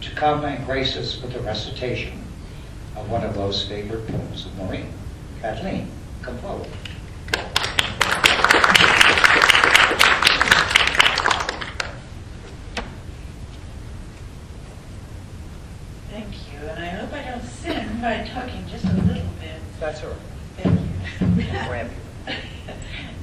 to 0.00 0.10
come 0.14 0.44
and 0.44 0.64
grace 0.66 0.96
us 0.96 1.20
with 1.22 1.34
a 1.36 1.40
recitation 1.40 2.12
of 2.96 3.10
one 3.10 3.24
of 3.24 3.34
those 3.34 3.66
favorite 3.66 4.06
poems 4.08 4.46
of 4.46 4.56
Maureen. 4.58 4.92
Kathleen, 5.40 5.88
come 6.22 6.36
forward. 6.38 6.68
Thank 16.10 16.34
you, 16.52 16.58
and 16.68 16.78
I 16.84 16.88
hope 16.88 17.12
I 17.12 17.22
don't 17.30 17.42
sin 17.44 18.00
by 18.00 18.28
talking 18.34 18.64
just 18.68 18.84
a 18.84 18.92
little 18.92 19.22
bit. 19.40 19.60
That's 19.80 20.00
her. 20.00 20.14
Thank 20.58 20.80
you. 20.80 21.58
Grab 21.68 21.90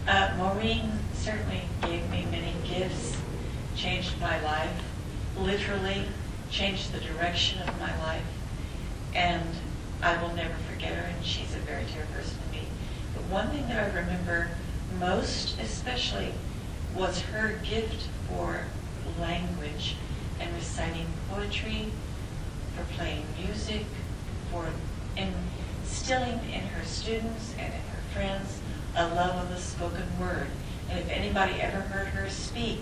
Uh, 0.07 0.33
Maureen 0.38 0.91
certainly 1.13 1.62
gave 1.83 2.10
me 2.10 2.25
many 2.31 2.53
gifts, 2.67 3.15
changed 3.75 4.19
my 4.19 4.41
life, 4.41 4.71
literally 5.38 6.05
changed 6.50 6.91
the 6.91 7.00
direction 7.00 7.62
of 7.62 7.79
my 7.79 7.95
life, 8.00 8.24
and 9.13 9.45
I 10.01 10.19
will 10.21 10.33
never 10.33 10.55
forget 10.71 10.93
her, 10.95 11.03
and 11.03 11.24
she's 11.24 11.53
a 11.55 11.60
very 11.60 11.83
dear 11.93 12.07
person 12.15 12.38
to 12.41 12.57
me. 12.57 12.63
But 13.13 13.24
one 13.25 13.50
thing 13.50 13.67
that 13.67 13.77
I 13.83 13.95
remember 13.95 14.50
most 15.00 15.60
especially 15.60 16.33
was 16.95 17.21
her 17.21 17.60
gift 17.63 18.07
for 18.27 18.62
language 19.19 19.95
and 20.39 20.53
reciting 20.55 21.05
poetry, 21.29 21.91
for 22.75 22.83
playing 22.95 23.25
music, 23.38 23.86
for 24.51 24.67
instilling 25.15 26.39
in 26.51 26.62
her 26.62 26.83
students 26.86 27.53
and 27.60 27.74
in 27.74 27.79
her 27.79 28.01
friends 28.13 28.60
a 28.95 29.07
love 29.13 29.43
of 29.43 29.50
the 29.50 29.62
spoken 29.62 30.05
word. 30.19 30.47
And 30.89 31.00
if 31.00 31.10
anybody 31.10 31.62
ever 31.62 31.81
heard 31.81 32.07
her 32.07 32.29
speak, 32.29 32.79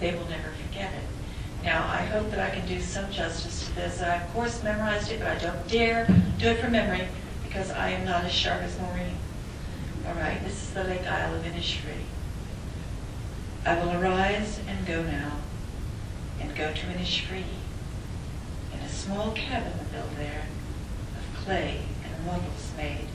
they 0.00 0.12
will 0.12 0.28
never 0.28 0.50
forget 0.66 0.92
it. 0.92 1.64
Now, 1.64 1.86
I 1.88 1.98
hope 2.06 2.30
that 2.30 2.40
I 2.40 2.50
can 2.54 2.66
do 2.66 2.80
some 2.92 3.10
justice 3.10 3.66
to 3.66 3.74
this. 3.74 4.02
I, 4.02 4.16
of 4.16 4.34
course, 4.34 4.62
memorized 4.62 5.10
it, 5.10 5.20
but 5.20 5.28
I 5.28 5.38
don't 5.38 5.66
dare 5.66 6.06
do 6.38 6.48
it 6.48 6.58
from 6.58 6.72
memory 6.72 7.08
because 7.42 7.70
I 7.70 7.88
am 7.88 8.04
not 8.04 8.24
as 8.24 8.32
sharp 8.32 8.60
as 8.60 8.78
Maureen. 8.78 9.16
All 10.06 10.12
right, 10.12 10.44
this 10.44 10.62
is 10.62 10.70
the 10.74 10.84
Lake 10.84 11.06
Isle 11.06 11.34
of 11.34 11.42
Innisfree. 11.42 12.04
I 13.64 13.82
will 13.82 13.92
arise 13.92 14.60
and 14.68 14.86
go 14.86 15.02
now, 15.04 15.38
and 16.38 16.54
go 16.54 16.70
to 16.70 16.86
Innisfree. 16.86 17.44
In 18.74 18.80
a 18.80 18.88
small 18.90 19.32
cabin 19.32 19.72
built 19.90 20.14
there, 20.18 20.44
of 21.16 21.44
clay 21.44 21.80
and 22.04 22.26
wattles 22.26 22.72
made. 22.76 23.08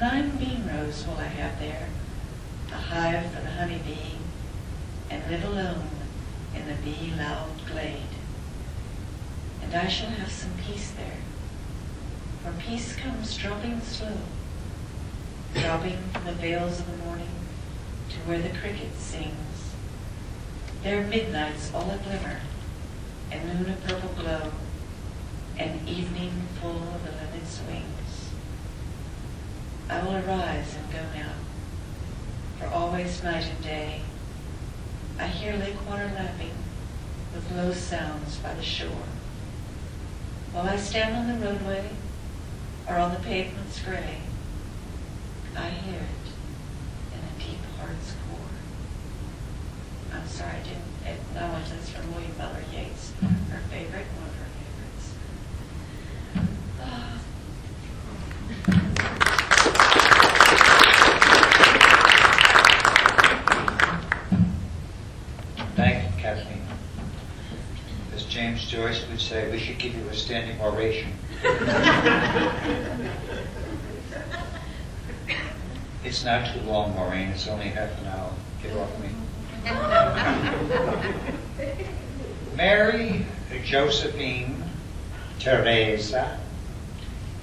Nine 0.00 0.36
bean 0.38 0.66
rows 0.66 1.06
will 1.06 1.18
I 1.18 1.28
have 1.28 1.60
there, 1.60 1.88
a 2.72 2.74
hive 2.74 3.30
for 3.30 3.42
the 3.42 3.50
honey 3.52 3.80
bee, 3.86 4.16
and 5.08 5.30
live 5.30 5.44
alone 5.44 5.88
in 6.52 6.66
the 6.66 6.74
bee 6.82 7.12
loud 7.16 7.50
glade. 7.70 8.15
And 9.66 9.74
I 9.74 9.88
shall 9.88 10.10
have 10.10 10.30
some 10.30 10.52
peace 10.64 10.92
there, 10.92 11.18
for 12.42 12.52
peace 12.60 12.94
comes 12.94 13.36
dropping 13.36 13.80
slow, 13.80 14.16
dropping 15.54 15.98
from 16.12 16.24
the 16.24 16.32
vales 16.32 16.78
of 16.78 16.90
the 16.90 17.04
morning 17.04 17.34
to 18.10 18.16
where 18.28 18.40
the 18.40 18.56
cricket 18.56 18.96
sings. 18.96 19.72
There 20.84 21.02
midnight's 21.02 21.74
all 21.74 21.90
a 21.90 21.98
glimmer, 21.98 22.38
and 23.32 23.44
noon 23.44 23.72
a 23.72 23.76
purple 23.88 24.10
glow, 24.10 24.52
and 25.58 25.88
evening 25.88 26.46
full 26.60 26.76
of 26.94 27.04
the 27.04 27.10
linnet's 27.10 27.60
wings. 27.66 28.30
I 29.90 30.00
will 30.00 30.14
arise 30.14 30.76
and 30.76 30.92
go 30.92 31.02
now, 31.12 31.32
for 32.60 32.66
always 32.68 33.24
night 33.24 33.46
and 33.50 33.64
day 33.64 34.02
I 35.18 35.26
hear 35.26 35.56
lake 35.56 35.84
water 35.88 36.10
lapping 36.14 36.54
with 37.34 37.50
low 37.50 37.72
sounds 37.72 38.36
by 38.36 38.54
the 38.54 38.62
shore. 38.62 39.15
While 40.56 40.70
I 40.70 40.76
stand 40.78 41.14
on 41.14 41.26
the 41.28 41.34
roadway 41.46 41.90
or 42.88 42.96
on 42.96 43.12
the 43.12 43.20
pavement's 43.20 43.78
gray, 43.82 44.20
I 45.54 45.68
hear 45.68 46.00
it 46.00 46.30
in 47.12 47.18
a 47.20 47.38
deep 47.38 47.60
heart's 47.78 48.14
core. 48.26 48.56
I'm 50.14 50.26
sorry, 50.26 50.52
I 50.52 50.62
didn't 50.62 50.80
acknowledge 51.04 51.68
this 51.68 51.90
from 51.90 52.10
William 52.14 52.32
Butler 52.38 52.64
Yeats, 52.72 53.12
her 53.20 53.60
favorite, 53.68 54.06
one 54.16 54.30
of 54.30 54.36
her 54.40 54.48
favorites. 54.56 55.12
Ah. 56.80 57.20
Thank 65.76 66.02
you, 66.02 66.10
Kathleen. 66.22 66.62
As 68.14 68.24
James 68.24 68.55
Joyce 68.68 69.06
would 69.08 69.20
say, 69.20 69.50
we 69.50 69.58
should 69.58 69.78
give 69.78 69.94
you 69.94 70.08
a 70.08 70.14
standing 70.14 70.60
ovation. 70.60 71.12
It's 76.04 76.24
not 76.24 76.52
too 76.52 76.60
long, 76.62 76.94
Maureen. 76.94 77.28
It's 77.28 77.48
only 77.48 77.66
half 77.66 77.98
an 78.00 78.06
hour. 78.06 78.32
Get 78.62 78.76
off 78.76 78.90
me. 79.00 79.08
Mary 82.56 83.26
Josephine 83.64 84.62
Teresa 85.40 86.38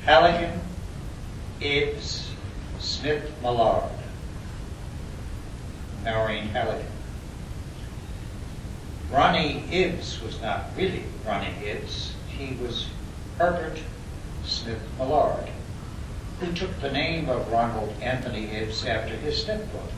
Halligan 0.05 0.59
Ibbs 1.61 2.31
Smith 2.79 3.31
Millard. 3.41 3.91
Maureen 6.03 6.47
Halligan. 6.47 6.85
Ronnie 9.13 9.63
Ibbs 9.71 10.19
was 10.23 10.41
not 10.41 10.71
really 10.75 11.03
Ronnie 11.23 11.53
Ibbs. 11.63 12.13
He 12.27 12.55
was 12.55 12.87
Herbert 13.37 13.77
Smith 14.43 14.81
Millard, 14.97 15.49
who 16.39 16.51
took 16.51 16.81
the 16.81 16.91
name 16.91 17.29
of 17.29 17.51
Ronald 17.51 17.93
Anthony 18.01 18.47
Ibbs 18.47 18.83
after 18.87 19.15
his 19.15 19.39
stepfather. 19.39 19.93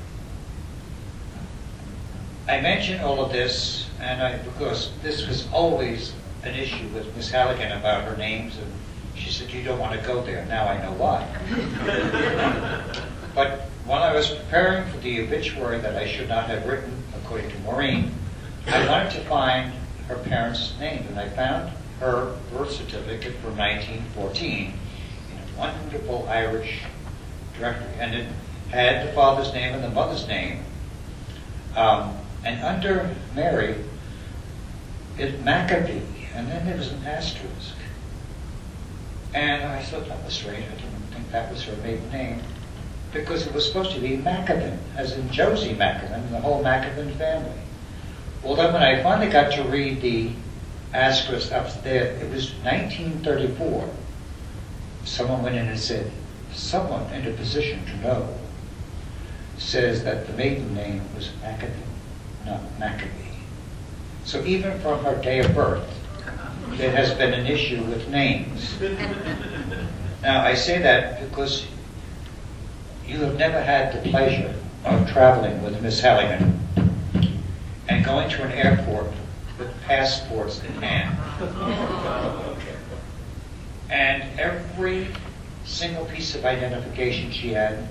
I 2.49 2.59
mention 2.59 2.99
all 2.99 3.23
of 3.23 3.31
this, 3.31 3.87
and 4.01 4.21
I, 4.21 4.37
because 4.39 4.91
this 5.01 5.25
was 5.25 5.47
always 5.53 6.11
an 6.43 6.53
issue 6.53 6.87
with 6.89 7.15
Miss 7.15 7.31
Halligan 7.31 7.71
about 7.71 8.03
her 8.03 8.17
names, 8.17 8.57
and 8.57 8.69
she 9.15 9.31
said, 9.31 9.49
"You 9.49 9.63
don't 9.63 9.79
want 9.79 9.97
to 9.97 10.05
go 10.05 10.21
there." 10.23 10.45
Now 10.47 10.67
I 10.67 10.81
know 10.81 10.91
why. 10.91 11.25
but 13.33 13.61
while 13.85 14.03
I 14.03 14.13
was 14.13 14.27
preparing 14.27 14.91
for 14.91 14.97
the 14.97 15.21
obituary 15.21 15.79
that 15.79 15.95
I 15.95 16.05
should 16.05 16.27
not 16.27 16.49
have 16.49 16.65
written, 16.65 17.01
according 17.15 17.49
to 17.51 17.59
Maureen, 17.59 18.11
I 18.67 18.87
wanted 18.87 19.11
to 19.11 19.21
find 19.21 19.73
her 20.07 20.15
parents' 20.15 20.73
name, 20.79 21.05
and 21.07 21.19
I 21.19 21.29
found 21.29 21.71
her 21.99 22.35
birth 22.51 22.71
certificate 22.71 23.35
from 23.35 23.57
1914 23.57 24.73
in 24.73 25.37
a 25.37 25.59
wonderful 25.59 26.27
Irish 26.29 26.81
directory, 27.57 27.93
and 27.99 28.15
it 28.15 28.27
had 28.69 29.07
the 29.07 29.13
father's 29.13 29.53
name 29.53 29.73
and 29.73 29.83
the 29.83 29.89
mother's 29.89 30.27
name. 30.27 30.63
Um, 31.75 32.17
and 32.43 32.61
under 32.61 33.15
Mary, 33.35 33.75
it 35.17 35.43
Maccabee, 35.43 36.01
and 36.33 36.47
then 36.47 36.65
there 36.65 36.77
was 36.77 36.91
an 36.91 37.03
asterisk. 37.05 37.75
And 39.33 39.63
I 39.63 39.81
thought 39.83 40.07
that 40.07 40.23
was 40.23 40.33
strange. 40.33 40.65
I 40.65 40.75
didn't 40.75 41.07
think 41.11 41.31
that 41.31 41.51
was 41.51 41.63
her 41.63 41.75
maiden 41.77 42.09
name 42.11 42.41
because 43.13 43.47
it 43.47 43.53
was 43.53 43.65
supposed 43.65 43.91
to 43.91 43.99
be 43.99 44.17
Maccabin, 44.17 44.77
as 44.97 45.13
in 45.13 45.29
Josie 45.31 45.73
Maccabin 45.73 46.31
the 46.31 46.39
whole 46.39 46.63
Maccabin 46.63 47.15
family. 47.17 47.64
Well, 48.45 48.55
then 48.55 48.73
when 48.73 48.83
I 48.83 49.01
finally 49.01 49.31
got 49.31 49.51
to 49.53 49.63
read 49.63 50.01
the 50.01 50.29
asterisk 50.93 51.51
up 51.51 51.81
there, 51.81 52.11
it 52.11 52.29
was 52.29 52.53
1934. 52.61 53.89
Someone 55.03 55.41
went 55.41 55.55
in 55.55 55.67
and 55.67 55.79
said, 55.79 56.11
someone 56.53 57.11
in 57.11 57.25
a 57.25 57.31
position 57.31 57.83
to 57.87 57.97
know 57.97 58.37
says 59.57 60.03
that 60.03 60.27
the 60.27 60.33
maiden 60.33 60.75
name 60.75 61.01
was 61.15 61.31
Maccabee, 61.41 61.73
not 62.45 62.61
Maccabee. 62.77 63.09
So 64.25 64.43
even 64.45 64.79
from 64.81 65.03
her 65.03 65.19
day 65.23 65.39
of 65.39 65.55
birth, 65.55 65.89
there 66.73 66.91
has 66.91 67.15
been 67.15 67.33
an 67.33 67.47
issue 67.47 67.81
with 67.85 68.07
names. 68.09 68.79
Now, 70.21 70.45
I 70.45 70.53
say 70.53 70.77
that 70.83 71.19
because 71.19 71.65
you 73.07 73.17
have 73.21 73.39
never 73.39 73.61
had 73.61 73.91
the 73.93 74.09
pleasure 74.09 74.53
of 74.83 75.09
traveling 75.09 75.63
with 75.63 75.81
Miss 75.81 75.99
Halligan 75.99 76.54
going 78.05 78.29
to 78.29 78.43
an 78.43 78.51
airport 78.51 79.07
with 79.57 79.73
passports 79.81 80.63
in 80.63 80.71
hand. 80.81 81.17
And 83.89 84.23
every 84.39 85.07
single 85.65 86.05
piece 86.05 86.35
of 86.35 86.45
identification 86.45 87.31
she 87.31 87.53
had 87.53 87.87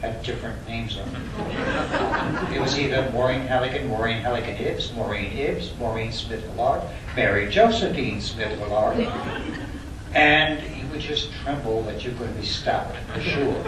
had 0.00 0.22
different 0.22 0.66
names 0.66 0.96
on 0.96 1.08
it. 1.08 2.56
It 2.56 2.60
was 2.60 2.78
either 2.78 3.10
Maureen 3.12 3.42
Halligan, 3.42 3.88
Maureen 3.88 4.22
Halligan 4.22 4.56
Ibbs, 4.56 4.94
Maureen 4.94 5.30
Ibbs, 5.30 5.76
Maureen 5.78 6.10
Smith 6.10 6.42
Willard, 6.48 6.82
Mary 7.14 7.50
Josephine 7.50 8.20
Smith 8.22 8.58
Willard. 8.60 9.06
And 10.14 10.62
you 10.76 10.88
would 10.90 11.00
just 11.00 11.30
tremble 11.44 11.82
that 11.82 12.02
you're 12.02 12.14
going 12.14 12.32
to 12.32 12.40
be 12.40 12.46
stopped, 12.46 12.96
for 13.12 13.20
sure, 13.20 13.62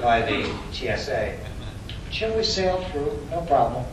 by 0.00 0.22
the 0.22 0.50
TSA. 0.72 1.36
She 2.10 2.24
always 2.24 2.50
sailed 2.50 2.86
through, 2.86 3.18
no 3.30 3.42
problem. 3.42 3.84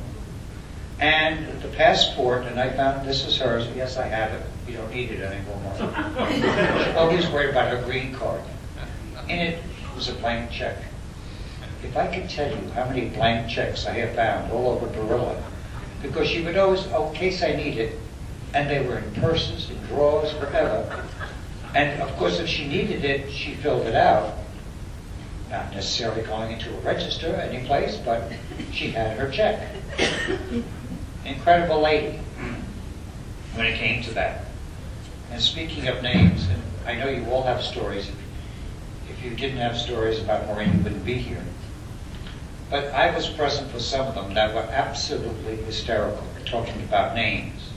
And 0.99 1.62
the 1.62 1.67
passport, 1.69 2.45
and 2.45 2.60
I 2.60 2.69
found 2.69 3.08
this 3.08 3.25
is 3.25 3.38
hers. 3.38 3.67
Yes, 3.75 3.97
I 3.97 4.08
have 4.08 4.32
it. 4.32 4.45
You 4.67 4.77
don't 4.77 4.93
need 4.93 5.12
it 5.12 5.21
anymore. 5.21 5.60
She 6.84 6.91
always 6.91 7.27
worried 7.29 7.49
about 7.49 7.75
her 7.75 7.84
green 7.84 8.13
card. 8.13 8.41
In 9.27 9.39
it 9.39 9.63
was 9.95 10.10
a 10.10 10.13
blank 10.13 10.51
check. 10.51 10.77
If 11.84 11.97
I 11.97 12.08
could 12.08 12.29
tell 12.29 12.49
you 12.49 12.69
how 12.71 12.86
many 12.86 13.10
blank 13.10 13.49
checks 13.49 13.86
I 13.86 13.93
have 13.93 14.15
found 14.15 14.51
all 14.51 14.69
over 14.69 14.88
Barilla, 14.88 15.41
because 16.01 16.27
she 16.27 16.41
would 16.41 16.58
always, 16.58 16.86
oh, 16.93 17.10
in 17.10 17.15
case 17.15 17.43
I 17.43 17.53
need 17.53 17.77
it, 17.77 17.99
and 18.53 18.69
they 18.69 18.86
were 18.86 18.99
in 18.99 19.12
purses, 19.15 19.69
in 19.69 19.77
drawers, 19.88 20.32
forever. 20.34 21.06
And 21.75 22.01
of 22.01 22.15
course, 22.17 22.39
if 22.39 22.47
she 22.47 22.67
needed 22.67 23.03
it, 23.03 23.32
she 23.32 23.56
filled 23.56 23.88
it 23.88 23.95
out. 23.95 24.38
Not 25.49 25.73
necessarily 25.73 26.21
going 26.23 26.51
into 26.51 26.73
a 26.75 26.79
register 26.79 27.36
any 27.36 27.65
place, 27.65 27.97
but 27.97 28.32
she 28.71 28.91
had 28.91 29.17
her 29.17 29.29
check. 29.29 29.69
Incredible 31.26 31.82
lady 31.82 32.20
when 33.56 33.66
it 33.66 33.78
came 33.78 34.04
to 34.04 34.14
that. 34.14 34.46
And 35.32 35.42
speaking 35.42 35.88
of 35.88 36.04
names, 36.04 36.48
and 36.48 36.62
I 36.86 36.96
know 36.96 37.10
you 37.10 37.26
all 37.32 37.44
have 37.44 37.64
stories. 37.64 38.12
If 39.10 39.24
you 39.24 39.32
didn't 39.36 39.58
have 39.58 39.78
stories 39.78 40.20
about 40.20 40.48
Maureen, 40.48 40.78
you 40.78 40.84
wouldn't 40.84 41.06
be 41.06 41.16
here. 41.16 41.44
But 42.70 42.86
I 42.88 43.14
was 43.16 43.30
present 43.30 43.72
for 43.72 43.80
some 43.80 44.08
of 44.08 44.16
them 44.16 44.34
that 44.34 44.54
were 44.54 44.62
absolutely 44.62 45.58
hysterical, 45.58 46.24
talking 46.46 46.82
about 46.84 47.16
names. 47.16 47.70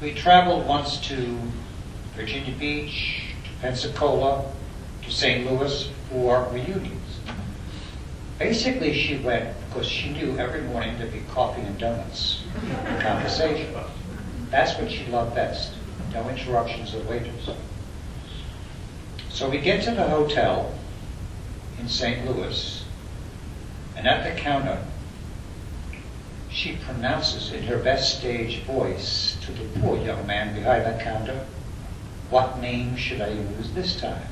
We 0.00 0.14
traveled 0.14 0.66
once 0.66 0.98
to 1.08 1.38
Virginia 2.14 2.54
Beach, 2.56 3.24
to 3.44 3.50
Pensacola, 3.60 4.44
to 5.02 5.10
St. 5.10 5.50
Louis 5.50 5.90
for 6.10 6.48
reunions. 6.52 7.03
Basically, 8.38 8.92
she 8.92 9.16
went 9.18 9.54
because 9.68 9.86
she 9.86 10.10
knew 10.10 10.36
every 10.38 10.62
morning 10.62 10.98
there'd 10.98 11.12
be 11.12 11.22
coffee 11.32 11.62
and 11.62 11.78
donuts, 11.78 12.42
and 12.68 13.00
conversation. 13.00 13.72
That's 14.50 14.78
what 14.78 14.90
she 14.90 15.06
loved 15.06 15.34
best. 15.34 15.74
No 16.12 16.28
interruptions 16.28 16.94
of 16.94 17.08
waiters. 17.08 17.48
So 19.30 19.48
we 19.48 19.58
get 19.58 19.82
to 19.84 19.92
the 19.92 20.08
hotel 20.08 20.72
in 21.78 21.88
St. 21.88 22.28
Louis, 22.28 22.84
and 23.96 24.06
at 24.06 24.24
the 24.24 24.40
counter, 24.40 24.84
she 26.50 26.76
pronounces 26.76 27.52
in 27.52 27.64
her 27.64 27.78
best 27.78 28.18
stage 28.18 28.62
voice 28.62 29.36
to 29.44 29.52
the 29.52 29.80
poor 29.80 29.98
young 29.98 30.24
man 30.26 30.54
behind 30.54 30.86
the 30.86 31.02
counter, 31.02 31.46
What 32.30 32.60
name 32.60 32.96
should 32.96 33.20
I 33.20 33.30
use 33.30 33.70
this 33.72 34.00
time? 34.00 34.22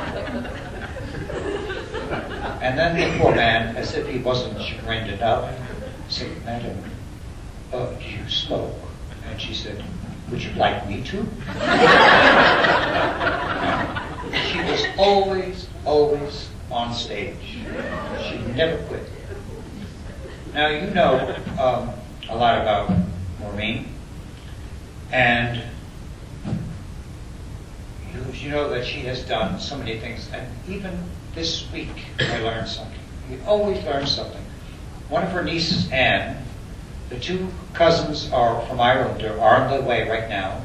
And 2.64 2.78
then 2.78 2.96
the 2.96 3.18
poor 3.18 3.34
man, 3.34 3.76
as 3.76 3.94
if 3.94 4.08
he 4.08 4.20
wasn't 4.20 4.58
chagrined 4.58 5.10
enough, 5.10 5.54
said, 6.08 6.30
Madam, 6.46 6.82
uh, 7.70 7.92
do 7.92 8.04
you 8.06 8.26
smoke? 8.26 8.74
And 9.28 9.38
she 9.38 9.52
said, 9.52 9.84
Would 10.30 10.42
you 10.42 10.50
like 10.52 10.88
me 10.88 11.02
to? 11.02 11.10
she 14.48 14.62
was 14.62 14.82
always, 14.96 15.68
always 15.84 16.48
on 16.70 16.94
stage. 16.94 17.58
She 18.22 18.38
never 18.56 18.78
quit. 18.84 19.10
Now, 20.54 20.68
you 20.68 20.88
know 20.94 21.36
um, 21.60 21.90
a 22.30 22.34
lot 22.34 22.62
about 22.62 22.90
Maureen, 23.40 23.92
and 25.12 25.62
you, 28.10 28.24
you 28.32 28.48
know 28.48 28.70
that 28.70 28.86
she 28.86 29.00
has 29.00 29.22
done 29.22 29.60
so 29.60 29.76
many 29.76 30.00
things, 30.00 30.30
and 30.32 30.50
even 30.66 30.98
this 31.34 31.70
week 31.72 31.88
I 32.20 32.38
learned 32.40 32.68
something. 32.68 32.98
We 33.30 33.40
always 33.42 33.82
learn 33.84 34.06
something. 34.06 34.42
One 35.08 35.24
of 35.24 35.30
her 35.30 35.42
nieces, 35.42 35.90
Anne, 35.90 36.44
the 37.08 37.18
two 37.18 37.48
cousins 37.72 38.30
are 38.32 38.64
from 38.66 38.80
Ireland, 38.80 39.20
They're 39.20 39.40
on 39.40 39.70
their 39.70 39.82
way 39.82 40.08
right 40.08 40.28
now, 40.28 40.62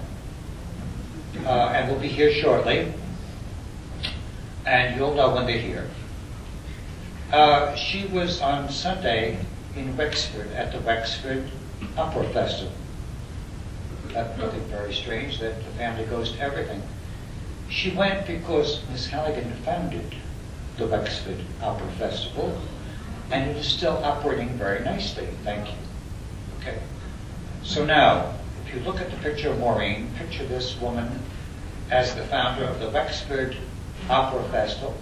uh, 1.45 1.73
and 1.75 1.89
will 1.91 1.99
be 1.99 2.07
here 2.07 2.31
shortly, 2.31 2.93
and 4.65 4.95
you'll 4.95 5.15
know 5.15 5.33
when 5.33 5.45
they're 5.45 5.57
here. 5.57 5.89
Uh, 7.31 7.75
she 7.75 8.05
was 8.07 8.41
on 8.41 8.69
Sunday 8.69 9.39
in 9.75 9.95
Wexford 9.97 10.51
at 10.53 10.71
the 10.71 10.79
Wexford 10.79 11.49
Opera 11.97 12.29
Festival. 12.29 12.71
That's 14.13 14.37
nothing 14.39 14.61
very 14.61 14.93
strange 14.93 15.39
that 15.39 15.57
the 15.63 15.71
family 15.71 16.05
goes 16.05 16.31
to 16.31 16.39
everything. 16.39 16.81
She 17.69 17.91
went 17.91 18.25
because 18.25 18.81
Miss 18.89 19.07
Halligan 19.07 19.53
founded 19.63 20.15
the 20.79 20.87
Wexford 20.87 21.37
Opera 21.61 21.91
Festival, 21.99 22.57
and 23.31 23.51
it 23.51 23.57
is 23.57 23.67
still 23.67 24.01
operating 24.03 24.49
very 24.57 24.83
nicely. 24.83 25.27
Thank 25.43 25.67
you. 25.67 25.77
Okay. 26.59 26.79
So 27.63 27.85
now, 27.85 28.33
if 28.65 28.73
you 28.73 28.79
look 28.81 29.01
at 29.01 29.11
the 29.11 29.17
picture 29.17 29.49
of 29.49 29.59
Maureen, 29.59 30.09
picture 30.17 30.45
this 30.45 30.79
woman 30.79 31.19
as 31.91 32.15
the 32.15 32.23
founder 32.23 32.63
of 32.63 32.79
the 32.79 32.89
Wexford 32.89 33.57
Opera 34.09 34.43
Festival. 34.49 34.95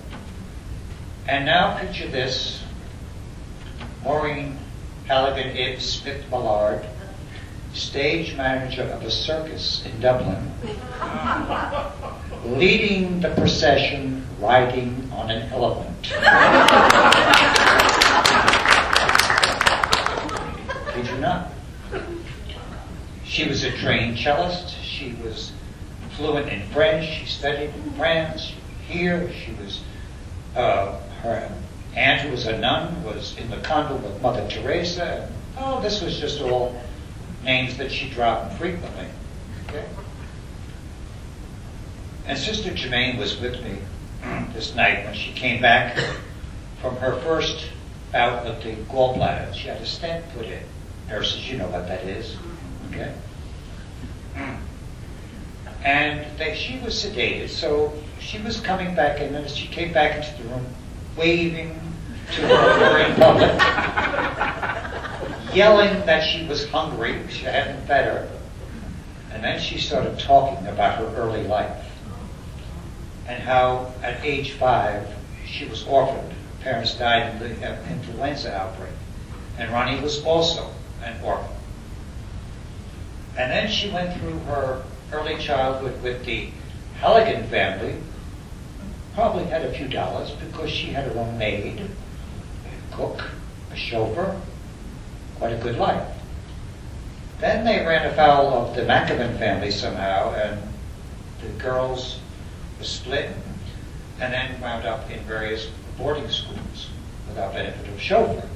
And 1.27 1.45
now 1.45 1.77
picture 1.77 2.07
this 2.07 2.63
Maureen 4.03 4.57
Halligan 5.07 5.55
Ibbs 5.55 5.81
Smith 5.81 6.23
Ballard, 6.29 6.85
stage 7.73 8.35
manager 8.35 8.83
of 8.83 9.03
a 9.03 9.11
circus 9.11 9.85
in 9.85 9.99
Dublin, 9.99 10.51
leading 12.57 13.19
the 13.19 13.29
procession 13.35 14.16
riding 14.39 15.09
on 15.13 15.29
an 15.31 15.51
elephant. 15.51 16.01
Did 20.93 21.07
you 21.07 21.17
not? 21.19 21.51
She 23.23 23.47
was 23.47 23.63
a 23.63 23.71
trained 23.77 24.17
cellist. 24.17 24.75
She 24.81 25.13
was 25.23 25.51
fluent 26.15 26.49
in 26.49 26.67
French. 26.69 27.05
She 27.05 27.25
studied 27.25 27.73
in 27.73 27.91
France. 27.93 28.53
Here, 28.87 29.31
she 29.33 29.51
was. 29.53 29.81
Uh, 30.55 30.99
her 31.21 31.51
aunt, 31.95 32.21
who 32.21 32.31
was 32.31 32.47
a 32.47 32.57
nun, 32.57 33.03
was 33.03 33.37
in 33.37 33.49
the 33.49 33.57
convent 33.57 34.03
with 34.03 34.21
Mother 34.21 34.47
Teresa. 34.47 35.29
Oh, 35.57 35.81
this 35.81 36.01
was 36.01 36.19
just 36.19 36.41
all 36.41 36.79
names 37.43 37.77
that 37.77 37.91
she 37.91 38.09
dropped 38.09 38.53
frequently. 38.53 39.07
Okay. 39.67 39.85
And 42.25 42.37
Sister 42.37 42.73
Germaine 42.73 43.17
was 43.17 43.39
with 43.39 43.61
me 43.63 43.77
this 44.53 44.75
night 44.75 45.05
when 45.05 45.13
she 45.13 45.31
came 45.33 45.61
back 45.61 45.97
from 46.81 46.95
her 46.97 47.19
first 47.21 47.69
bout 48.11 48.43
with 48.45 48.63
the 48.63 48.73
gallbladder. 48.91 49.53
She 49.53 49.67
had 49.67 49.81
a 49.81 49.85
stent 49.85 50.25
put 50.33 50.45
in. 50.45 50.63
Nurses, 51.07 51.49
you 51.49 51.57
know 51.57 51.67
what 51.69 51.87
that 51.87 52.03
is. 52.03 52.37
Okay? 52.89 53.13
And 55.83 56.25
they, 56.37 56.55
she 56.55 56.79
was 56.79 56.95
sedated, 56.95 57.49
so 57.49 57.93
she 58.19 58.39
was 58.39 58.59
coming 58.59 58.95
back 58.95 59.21
in, 59.21 59.35
and 59.35 59.49
she 59.49 59.67
came 59.67 59.93
back 59.93 60.15
into 60.17 60.43
the 60.43 60.49
room, 60.49 60.65
waving 61.15 61.79
to 62.33 62.41
her 62.41 62.97
in 62.97 63.15
public, 63.15 63.51
yelling 65.55 66.05
that 66.05 66.21
she 66.21 66.45
was 66.47 66.67
hungry, 66.69 67.21
she 67.29 67.45
hadn't 67.45 67.85
fed 67.87 68.05
her. 68.05 68.29
And 69.31 69.43
then 69.43 69.59
she 69.61 69.77
started 69.77 70.19
talking 70.19 70.67
about 70.67 70.97
her 70.97 71.05
early 71.15 71.43
life 71.43 71.86
and 73.27 73.43
how 73.43 73.91
at 74.01 74.23
age 74.23 74.51
five 74.53 75.07
she 75.45 75.65
was 75.65 75.85
orphaned. 75.85 76.31
Her 76.31 76.63
parents 76.63 76.95
died 76.95 77.33
in 77.33 77.39
the 77.39 77.89
influenza 77.89 78.53
outbreak. 78.55 78.91
And 79.57 79.71
Ronnie 79.71 79.99
was 80.01 80.23
also 80.23 80.69
an 81.03 81.21
orphan. 81.23 81.55
And 83.37 83.51
then 83.51 83.69
she 83.69 83.89
went 83.89 84.19
through 84.19 84.39
her 84.39 84.83
early 85.11 85.37
childhood 85.37 86.01
with 86.01 86.25
the 86.25 86.49
Halligan 86.99 87.47
family, 87.47 87.95
probably 89.13 89.45
had 89.45 89.63
a 89.63 89.73
few 89.73 89.87
dollars 89.87 90.31
because 90.31 90.69
she 90.69 90.87
had 90.87 91.05
her 91.05 91.19
own 91.19 91.37
maid, 91.37 91.81
a 91.81 92.95
cook, 92.95 93.23
a 93.71 93.75
chauffeur, 93.75 94.39
quite 95.37 95.53
a 95.53 95.57
good 95.57 95.77
life. 95.77 96.07
Then 97.39 97.65
they 97.65 97.85
ran 97.85 98.07
afoul 98.07 98.47
of 98.53 98.75
the 98.75 98.81
McAvan 98.81 99.37
family 99.37 99.69
somehow, 99.69 100.33
and 100.33 100.59
the 101.41 101.49
girls 101.63 102.19
were 102.77 102.83
split, 102.83 103.31
and 104.19 104.33
then 104.33 104.59
wound 104.61 104.85
up 104.85 105.09
in 105.09 105.19
various 105.21 105.69
boarding 105.97 106.29
schools 106.29 106.89
without 107.27 107.53
benefit 107.53 107.87
of 107.87 107.99
chauffeur. 108.01 108.47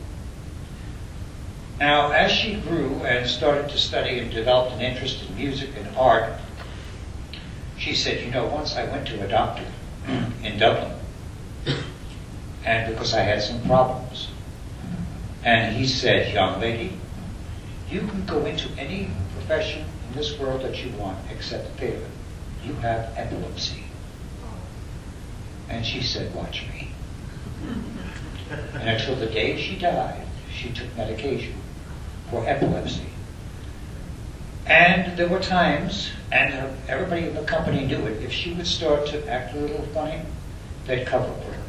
Now, 1.79 2.11
as 2.11 2.31
she 2.31 2.55
grew 2.55 3.03
and 3.03 3.27
started 3.27 3.69
to 3.69 3.77
study 3.77 4.19
and 4.19 4.31
developed 4.31 4.73
an 4.73 4.81
interest 4.81 5.27
in 5.27 5.35
music 5.35 5.71
and 5.75 5.87
art, 5.97 6.33
she 7.77 7.95
said, 7.95 8.23
You 8.23 8.31
know, 8.31 8.45
once 8.45 8.75
I 8.75 8.85
went 8.85 9.07
to 9.07 9.23
a 9.23 9.27
doctor 9.27 9.65
in 10.43 10.59
Dublin, 10.59 10.93
and 12.63 12.93
because 12.93 13.13
I 13.15 13.21
had 13.21 13.41
some 13.41 13.63
problems. 13.63 14.29
And 15.43 15.75
he 15.75 15.87
said, 15.87 16.31
Young 16.33 16.61
lady, 16.61 16.97
you 17.89 18.01
can 18.01 18.25
go 18.25 18.45
into 18.45 18.69
any 18.77 19.09
profession 19.33 19.85
in 20.07 20.15
this 20.15 20.37
world 20.37 20.61
that 20.61 20.85
you 20.85 20.91
want 20.97 21.17
except 21.31 21.79
theater. 21.79 22.05
You 22.63 22.73
have 22.75 23.11
epilepsy. 23.17 23.85
And 25.71 25.85
she 25.85 26.01
said, 26.01 26.35
Watch 26.35 26.65
me. 26.67 26.91
And 28.73 28.89
until 28.89 29.15
the 29.15 29.27
day 29.27 29.59
she 29.59 29.77
died, 29.77 30.27
she 30.53 30.69
took 30.71 30.95
medication 30.97 31.55
for 32.29 32.45
epilepsy. 32.45 33.07
And 34.65 35.17
there 35.17 35.29
were 35.29 35.39
times, 35.39 36.11
and 36.31 36.53
her- 36.53 36.75
everybody 36.89 37.27
in 37.27 37.35
the 37.35 37.43
company 37.43 37.85
knew 37.85 38.05
it, 38.05 38.21
if 38.21 38.33
she 38.33 38.53
would 38.53 38.67
start 38.67 39.07
to 39.07 39.27
act 39.29 39.55
a 39.55 39.59
little 39.59 39.85
funny, 39.93 40.21
they'd 40.85 41.07
cover 41.07 41.33
for 41.41 41.53
her. 41.53 41.63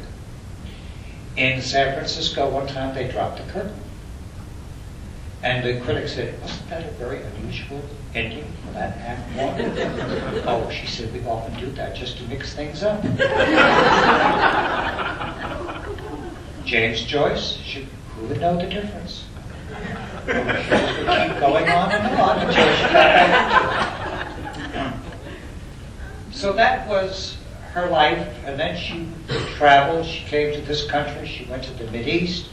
In 1.37 1.61
San 1.61 1.95
Francisco, 1.95 2.49
one 2.49 2.67
time 2.67 2.93
they 2.93 3.07
dropped 3.09 3.37
the 3.37 3.51
curtain. 3.53 3.79
And 5.41 5.65
the 5.65 5.79
critics 5.83 6.13
said, 6.13 6.39
wasn't 6.41 6.69
that 6.69 6.85
a 6.85 6.91
very 6.91 7.21
unusual 7.23 7.81
ending 8.15 8.45
for 8.65 8.71
that 8.73 8.97
act 8.97 9.21
one? 9.35 9.55
oh, 10.47 10.69
she 10.69 10.87
said, 10.87 11.11
we 11.13 11.23
often 11.25 11.57
do 11.59 11.69
that 11.71 11.95
just 11.95 12.17
to 12.17 12.23
mix 12.23 12.53
things 12.53 12.83
up. 12.83 13.01
James 16.65 17.03
Joyce, 17.03 17.57
she, 17.63 17.87
who 18.15 18.27
would 18.27 18.39
know 18.39 18.55
the 18.57 18.67
difference? 18.67 19.25
She 20.25 20.33
just 20.33 20.99
would 20.99 21.07
keep 21.07 21.39
going 21.39 21.67
on 21.69 21.91
and 21.91 22.19
on 22.19 22.39
until 22.39 22.53
she 22.53 22.83
got 22.83 22.93
back. 22.93 24.93
So 26.31 26.53
that 26.53 26.87
was 26.87 27.37
her 27.73 27.89
life, 27.89 28.27
and 28.45 28.59
then 28.59 28.77
she 28.77 29.07
traveled. 29.55 30.05
She 30.05 30.23
came 30.25 30.53
to 30.53 30.61
this 30.61 30.85
country. 30.85 31.27
She 31.27 31.45
went 31.45 31.63
to 31.63 31.73
the 31.73 31.89
Mid 31.91 32.07
East. 32.07 32.49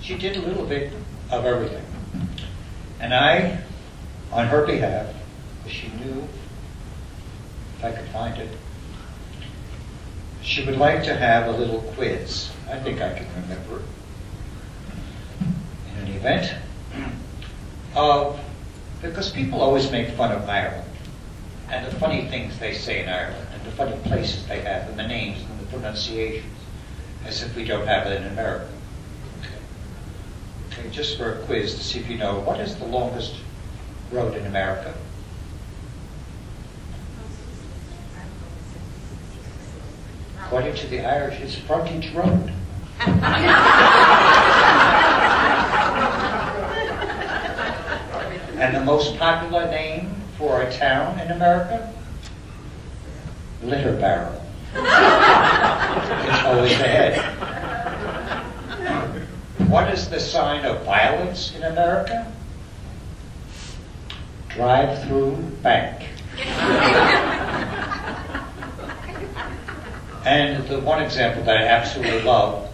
She 0.00 0.16
did 0.16 0.36
a 0.36 0.40
little 0.40 0.64
bit 0.64 0.92
of 1.30 1.44
everything. 1.44 1.84
And 3.00 3.14
I, 3.14 3.60
on 4.32 4.46
her 4.46 4.66
behalf, 4.66 5.06
because 5.62 5.76
she 5.76 5.88
knew 5.88 6.26
if 7.78 7.84
I 7.84 7.92
could 7.92 8.08
find 8.08 8.38
it, 8.38 8.50
she 10.42 10.64
would 10.64 10.78
like 10.78 11.04
to 11.04 11.14
have 11.14 11.46
a 11.46 11.56
little 11.56 11.80
quiz. 11.94 12.50
I 12.70 12.78
think 12.78 13.00
I 13.00 13.14
can 13.14 13.26
remember. 13.42 13.82
In 15.40 16.06
any 16.06 16.16
event, 16.16 16.54
of 17.94 18.40
because 19.02 19.30
people 19.30 19.60
always 19.60 19.90
make 19.92 20.08
fun 20.10 20.32
of 20.32 20.48
Ireland 20.48 20.84
and 21.70 21.86
the 21.86 21.94
funny 21.96 22.26
things 22.28 22.58
they 22.58 22.74
say 22.74 23.02
in 23.02 23.08
Ireland 23.08 23.46
and 23.54 23.62
the 23.64 23.70
funny 23.72 23.96
places 24.04 24.46
they 24.46 24.60
have 24.62 24.88
and 24.88 24.98
the 24.98 25.06
names 25.06 25.40
and 25.42 25.60
the 25.60 25.66
pronunciations, 25.66 26.58
as 27.24 27.42
if 27.42 27.54
we 27.54 27.64
don't 27.64 27.86
have 27.86 28.06
it 28.06 28.20
in 28.20 28.26
America. 28.28 28.68
Okay. 29.40 30.80
okay, 30.80 30.90
just 30.90 31.16
for 31.16 31.34
a 31.34 31.38
quiz 31.44 31.74
to 31.74 31.84
see 31.84 32.00
if 32.00 32.08
you 32.08 32.18
know 32.18 32.40
what 32.40 32.58
is 32.60 32.76
the 32.76 32.86
longest 32.86 33.34
road 34.10 34.36
in 34.36 34.46
America? 34.46 34.94
According 40.44 40.74
to 40.76 40.86
the 40.86 41.04
Irish, 41.04 41.40
it's 41.40 41.54
Frontage 41.54 42.14
Road. 42.14 42.52
and 48.58 48.74
the 48.74 48.84
most 48.84 49.18
popular 49.18 49.66
name 49.66 50.14
for 50.38 50.62
a 50.62 50.72
town 50.72 51.20
in 51.20 51.30
America? 51.30 51.92
Litter 53.62 53.96
barrel. 53.96 54.42
it's 54.74 56.44
always 56.44 56.72
ahead. 56.72 57.18
What 59.68 59.92
is 59.92 60.08
the 60.08 60.18
sign 60.18 60.64
of 60.64 60.82
violence 60.84 61.54
in 61.54 61.64
America? 61.64 62.32
Drive 64.58 65.04
through 65.04 65.36
bank. 65.62 66.08
And 70.26 70.66
the 70.66 70.80
one 70.80 71.00
example 71.00 71.44
that 71.44 71.58
I 71.58 71.62
absolutely 71.62 72.22
love 72.22 72.68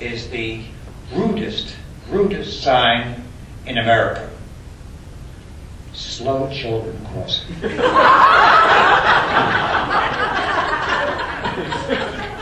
is 0.00 0.28
the 0.30 0.64
rudest, 1.12 1.76
rudest 2.10 2.64
sign 2.64 3.22
in 3.64 3.78
America. 3.78 4.28
Slow 5.92 6.50
children 6.52 6.98
crossing. 7.12 7.54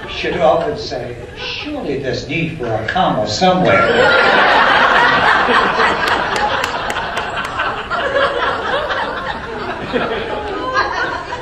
Should 0.09 0.39
often 0.39 0.79
say, 0.79 1.29
surely 1.37 1.99
there's 1.99 2.27
need 2.27 2.57
for 2.57 2.69
a 2.69 2.89
comma 2.89 3.29
somewhere. 3.29 4.09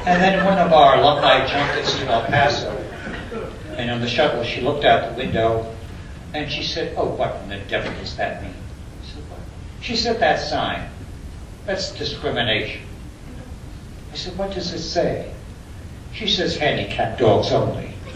And 0.07 0.21
then 0.21 0.45
one 0.45 0.59
of 0.71 0.75
our 0.75 0.99
alumni 0.99 1.45
junkets 1.49 1.99
to 1.99 2.07
El 2.07 2.25
Paso, 2.27 2.71
and 3.77 3.91
on 3.91 4.01
the 4.01 4.09
shuttle, 4.09 4.45
she 4.45 4.61
looked 4.61 4.85
out 4.85 5.11
the 5.11 5.17
window 5.17 5.75
and 6.33 6.49
she 6.49 6.63
said, 6.63 6.95
Oh, 6.97 7.07
what 7.07 7.35
in 7.43 7.49
the 7.49 7.59
devil 7.69 7.93
does 7.95 8.17
that 8.17 8.41
mean? 8.41 8.55
I 8.55 9.07
said, 9.07 9.23
what? 9.31 9.41
She 9.81 9.97
said, 9.97 10.21
That 10.21 10.39
sign. 10.39 10.89
That's 11.67 11.91
discrimination. 11.91 12.83
I 14.13 14.15
said, 14.15 14.39
What 14.39 14.55
does 14.55 14.73
it 14.73 14.79
say? 14.79 15.35
She 16.13 16.29
says, 16.29 16.57
Handicapped 16.57 17.19
dogs 17.19 17.51
only. 17.51 17.93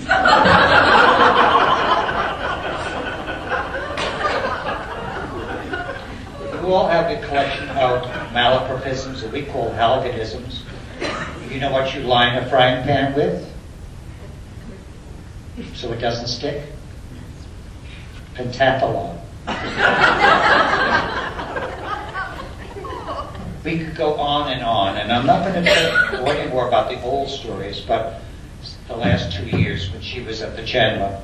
you 6.62 6.72
all 6.72 6.86
have 6.86 7.10
a 7.10 7.20
collection 7.26 7.68
of 7.70 8.04
malapropisms 8.32 9.22
that 9.22 9.32
we 9.32 9.42
call 9.42 9.72
Halliganisms. 9.72 10.62
You 11.54 11.60
know 11.60 11.70
what 11.70 11.94
you 11.94 12.00
line 12.00 12.36
a 12.36 12.44
frying 12.50 12.82
pan 12.82 13.14
with? 13.14 13.48
So 15.76 15.92
it 15.92 16.00
doesn't 16.00 16.26
stick? 16.26 16.64
Pentathlon. 18.34 19.20
we 23.64 23.78
could 23.78 23.94
go 23.94 24.14
on 24.14 24.50
and 24.50 24.64
on, 24.64 24.96
and 24.96 25.12
I'm 25.12 25.26
not 25.26 25.46
going 25.46 25.62
to 25.62 25.70
tell 25.70 26.44
you 26.44 26.50
more 26.50 26.66
about 26.66 26.90
the 26.90 27.00
old 27.02 27.28
stories, 27.28 27.80
but 27.82 28.20
the 28.88 28.96
last 28.96 29.32
two 29.36 29.46
years 29.56 29.92
when 29.92 30.02
she 30.02 30.22
was 30.22 30.42
at 30.42 30.56
the 30.56 30.64
Chandler, 30.64 31.20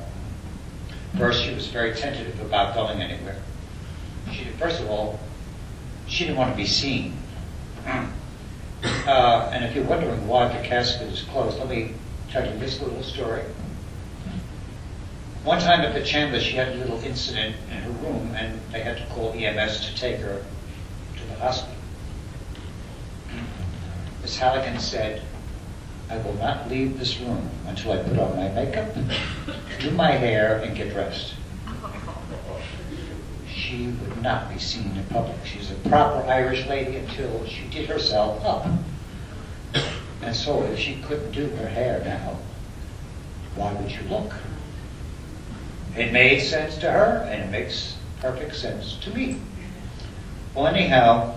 first 1.17 1.43
she 1.43 1.53
was 1.53 1.67
very 1.67 1.93
tentative 1.93 2.39
about 2.39 2.73
going 2.73 3.01
anywhere. 3.01 3.41
She, 4.31 4.45
first 4.57 4.79
of 4.79 4.89
all, 4.89 5.19
she 6.07 6.23
didn't 6.23 6.37
want 6.37 6.51
to 6.51 6.57
be 6.57 6.65
seen. 6.65 7.17
Uh, 8.83 9.49
and 9.53 9.63
if 9.63 9.75
you're 9.75 9.85
wondering 9.85 10.27
why 10.27 10.47
the 10.47 10.63
casket 10.67 11.07
is 11.07 11.21
closed, 11.23 11.57
let 11.59 11.69
me 11.69 11.93
tell 12.29 12.45
you 12.45 12.57
this 12.59 12.81
little 12.81 13.03
story. 13.03 13.43
One 15.43 15.59
time 15.59 15.81
at 15.81 15.93
the 15.93 16.03
chamber, 16.03 16.39
she 16.39 16.55
had 16.55 16.69
a 16.69 16.75
little 16.75 16.99
incident 17.01 17.55
in 17.69 17.77
her 17.77 17.89
room, 17.89 18.33
and 18.35 18.59
they 18.71 18.81
had 18.81 18.97
to 18.97 19.05
call 19.07 19.33
EMS 19.33 19.87
to 19.87 19.95
take 19.95 20.17
her 20.19 20.43
to 21.17 21.25
the 21.25 21.35
hospital. 21.35 21.75
Miss 24.21 24.37
Halligan 24.37 24.79
said, 24.79 25.23
I 26.09 26.17
will 26.17 26.35
not 26.35 26.69
leave 26.69 26.99
this 26.99 27.19
room 27.19 27.49
until 27.67 27.93
I 27.93 28.03
put 28.03 28.19
on 28.19 28.35
my 28.35 28.49
makeup, 28.49 28.93
do 29.79 29.91
my 29.91 30.11
hair, 30.11 30.59
and 30.59 30.75
get 30.75 30.91
dressed. 30.91 31.33
She 33.71 33.87
would 33.87 34.21
not 34.21 34.51
be 34.51 34.59
seen 34.59 34.97
in 34.97 35.03
public. 35.05 35.37
She's 35.45 35.71
a 35.71 35.75
proper 35.87 36.27
Irish 36.27 36.67
lady 36.67 36.97
until 36.97 37.45
she 37.45 37.69
did 37.69 37.87
herself 37.87 38.43
up. 38.43 38.67
And 40.21 40.35
so 40.35 40.63
if 40.63 40.77
she 40.77 41.01
couldn't 41.03 41.31
do 41.31 41.47
her 41.51 41.69
hair 41.69 42.01
now, 42.03 42.37
why 43.55 43.71
would 43.71 43.89
you 43.89 44.01
look? 44.09 44.33
It 45.95 46.11
made 46.11 46.41
sense 46.41 46.77
to 46.79 46.91
her, 46.91 47.25
and 47.31 47.43
it 47.43 47.49
makes 47.49 47.95
perfect 48.19 48.57
sense 48.57 48.97
to 49.03 49.09
me. 49.11 49.39
Well, 50.53 50.67
anyhow, 50.67 51.35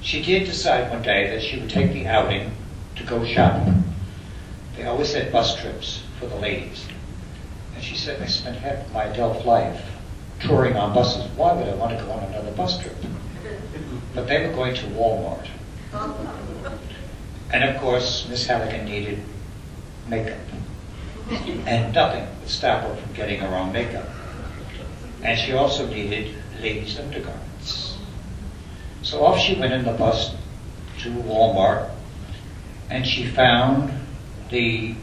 she 0.00 0.22
did 0.22 0.46
decide 0.46 0.90
one 0.90 1.02
day 1.02 1.28
that 1.28 1.42
she 1.42 1.60
would 1.60 1.68
take 1.68 1.92
the 1.92 2.06
outing 2.06 2.52
to 2.96 3.04
go 3.04 3.22
shopping. 3.22 3.84
They 4.78 4.86
always 4.86 5.10
said 5.10 5.30
bus 5.30 5.60
trips 5.60 6.04
for 6.18 6.24
the 6.24 6.36
ladies. 6.36 6.86
And 7.74 7.84
she 7.84 7.96
said, 7.96 8.22
I 8.22 8.26
spent 8.28 8.56
half 8.56 8.90
my 8.94 9.04
adult 9.04 9.44
life 9.44 9.89
touring 10.40 10.76
on 10.76 10.94
buses. 10.94 11.30
Why 11.36 11.52
would 11.52 11.68
I 11.68 11.74
want 11.74 11.98
to 11.98 12.04
go 12.04 12.10
on 12.12 12.24
another 12.24 12.50
bus 12.52 12.78
trip? 12.78 12.96
But 14.14 14.26
they 14.26 14.46
were 14.46 14.52
going 14.52 14.74
to 14.74 14.86
Walmart. 14.86 15.46
And 17.52 17.64
of 17.64 17.80
course, 17.80 18.26
Miss 18.28 18.46
Halligan 18.46 18.84
needed 18.84 19.20
makeup. 20.08 20.38
And 21.66 21.94
nothing 21.94 22.26
would 22.40 22.48
stop 22.48 22.82
her 22.82 22.96
from 22.96 23.12
getting 23.12 23.40
her 23.40 23.54
own 23.54 23.72
makeup. 23.72 24.08
And 25.22 25.38
she 25.38 25.52
also 25.52 25.86
needed 25.86 26.34
ladies' 26.60 26.98
undergarments. 26.98 27.96
So 29.02 29.24
off 29.24 29.38
she 29.38 29.54
went 29.54 29.72
in 29.72 29.84
the 29.84 29.92
bus 29.92 30.34
to 31.00 31.10
Walmart, 31.10 31.90
and 32.90 33.06
she 33.06 33.26
found 33.26 33.92
the 34.50 34.94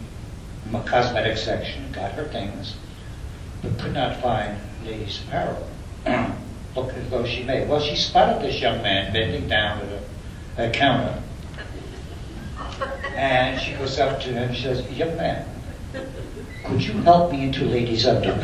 cosmetic 0.86 1.38
section, 1.38 1.92
got 1.92 2.12
her 2.12 2.26
things, 2.26 2.76
but 3.62 3.78
could 3.80 3.94
not 3.94 4.22
find 4.22 4.58
ladies' 4.88 5.22
apparel. 5.28 5.68
Look 6.76 6.94
as 6.94 7.10
though 7.10 7.26
she 7.26 7.44
may. 7.44 7.66
Well, 7.68 7.80
she 7.82 7.96
spotted 7.96 8.42
this 8.42 8.62
young 8.62 8.82
man 8.82 9.12
bending 9.12 9.48
down 9.48 9.82
at 9.82 9.90
a, 10.58 10.70
a 10.70 10.72
counter. 10.72 11.22
And 13.16 13.60
she 13.60 13.74
goes 13.74 14.00
up 14.00 14.22
to 14.22 14.30
him 14.30 14.50
and 14.50 14.58
says, 14.58 14.90
Young 14.92 15.18
man, 15.18 15.46
could 16.66 16.82
you 16.84 16.94
help 17.02 17.32
me 17.32 17.44
into 17.44 17.66
ladies' 17.66 18.06
underwear? 18.06 18.38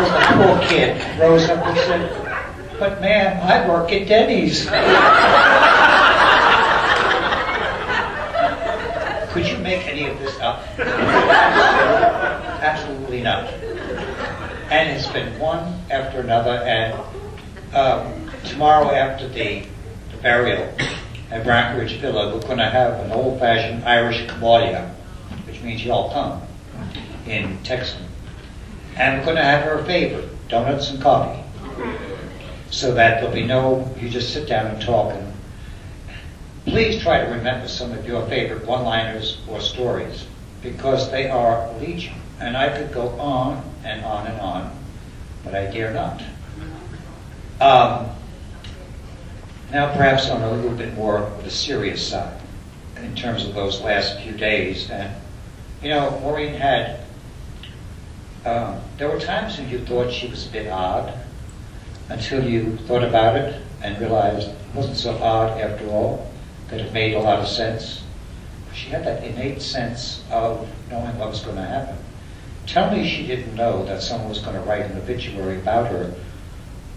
the 0.00 0.26
poor 0.36 0.60
kid 0.68 1.18
rose 1.18 1.48
up 1.48 1.66
and 1.66 1.78
said, 1.78 2.78
But 2.78 3.00
ma'am, 3.00 3.40
I 3.42 3.68
work 3.68 3.92
at 3.92 4.06
Denny's. 4.06 4.68
Could 9.32 9.46
you 9.46 9.58
make 9.58 9.86
any 10.40 10.50
of 10.50 10.76
this 10.76 10.86
up? 10.86 10.88
Absolutely 12.62 13.22
not. 13.22 13.52
And 14.70 14.88
it's 14.90 15.08
been 15.08 15.38
one 15.38 15.80
after 15.90 16.20
another, 16.20 16.62
and 16.64 16.94
um, 17.74 18.30
tomorrow 18.44 18.90
after 18.90 19.28
the, 19.28 19.64
the 20.12 20.16
burial 20.22 20.62
at 21.30 21.44
Brackenridge 21.44 21.98
Villa, 22.00 22.34
we're 22.34 22.42
going 22.42 22.58
to 22.58 22.70
have 22.70 23.00
an 23.00 23.12
old-fashioned 23.12 23.84
Irish 23.84 24.28
Claudia, 24.28 24.94
which 25.46 25.60
means 25.62 25.84
y'all 25.84 26.12
come, 26.12 26.42
in 27.26 27.58
Texan. 27.62 28.04
And 28.96 29.18
we're 29.18 29.24
going 29.24 29.36
to 29.36 29.44
have 29.44 29.64
her 29.64 29.84
favorite, 29.84 30.28
donuts 30.48 30.90
and 30.90 31.00
coffee. 31.02 31.42
So 32.70 32.94
that 32.94 33.20
there'll 33.20 33.34
be 33.34 33.44
no, 33.44 33.92
you 33.98 34.08
just 34.08 34.32
sit 34.32 34.48
down 34.48 34.66
and 34.68 34.80
talk. 34.80 35.12
And 35.12 35.32
please 36.66 37.02
try 37.02 37.24
to 37.24 37.30
remember 37.30 37.68
some 37.68 37.92
of 37.92 38.06
your 38.06 38.26
favorite 38.26 38.66
one-liners 38.66 39.40
or 39.48 39.60
stories, 39.60 40.26
because 40.62 41.10
they 41.10 41.28
are 41.28 41.72
legion. 41.78 42.14
And 42.38 42.56
I 42.56 42.68
could 42.76 42.92
go 42.92 43.08
on 43.20 43.62
and 43.84 44.04
on 44.04 44.26
and 44.26 44.40
on, 44.40 44.76
but 45.44 45.54
I 45.54 45.70
dare 45.70 45.92
not. 45.92 46.22
Um, 47.60 48.08
now, 49.72 49.94
perhaps 49.94 50.30
on 50.30 50.42
a 50.42 50.50
little 50.50 50.72
bit 50.72 50.94
more 50.94 51.18
of 51.18 51.44
the 51.44 51.50
serious 51.50 52.06
side. 52.06 52.40
in 53.02 53.14
terms 53.14 53.44
of 53.44 53.54
those 53.54 53.80
last 53.80 54.20
few 54.20 54.32
days. 54.32 54.90
And, 54.90 55.14
you 55.82 55.88
know, 55.88 56.18
Maureen 56.22 56.54
had, 56.54 57.00
um, 58.44 58.80
there 58.98 59.08
were 59.08 59.20
times 59.20 59.58
when 59.58 59.68
you 59.68 59.78
thought 59.80 60.12
she 60.12 60.28
was 60.28 60.46
a 60.46 60.50
bit 60.50 60.68
odd 60.68 61.12
until 62.08 62.44
you 62.44 62.76
thought 62.86 63.04
about 63.04 63.36
it 63.36 63.60
and 63.82 63.98
realized 64.00 64.48
it 64.48 64.56
wasn't 64.74 64.96
so 64.96 65.16
odd 65.18 65.58
after 65.60 65.86
all, 65.88 66.29
that 66.70 66.80
it 66.80 66.92
made 66.92 67.14
a 67.14 67.18
lot 67.18 67.40
of 67.40 67.48
sense. 67.48 68.02
She 68.72 68.88
had 68.90 69.04
that 69.04 69.24
innate 69.24 69.60
sense 69.60 70.22
of 70.30 70.68
knowing 70.88 71.18
what 71.18 71.30
was 71.30 71.42
going 71.42 71.56
to 71.56 71.62
happen. 71.62 71.96
Tell 72.66 72.90
me 72.90 73.08
she 73.08 73.26
didn't 73.26 73.54
know 73.56 73.84
that 73.86 74.02
someone 74.02 74.28
was 74.28 74.38
going 74.38 74.54
to 74.54 74.62
write 74.62 74.82
an 74.82 74.96
obituary 74.96 75.58
about 75.58 75.90
her 75.90 76.14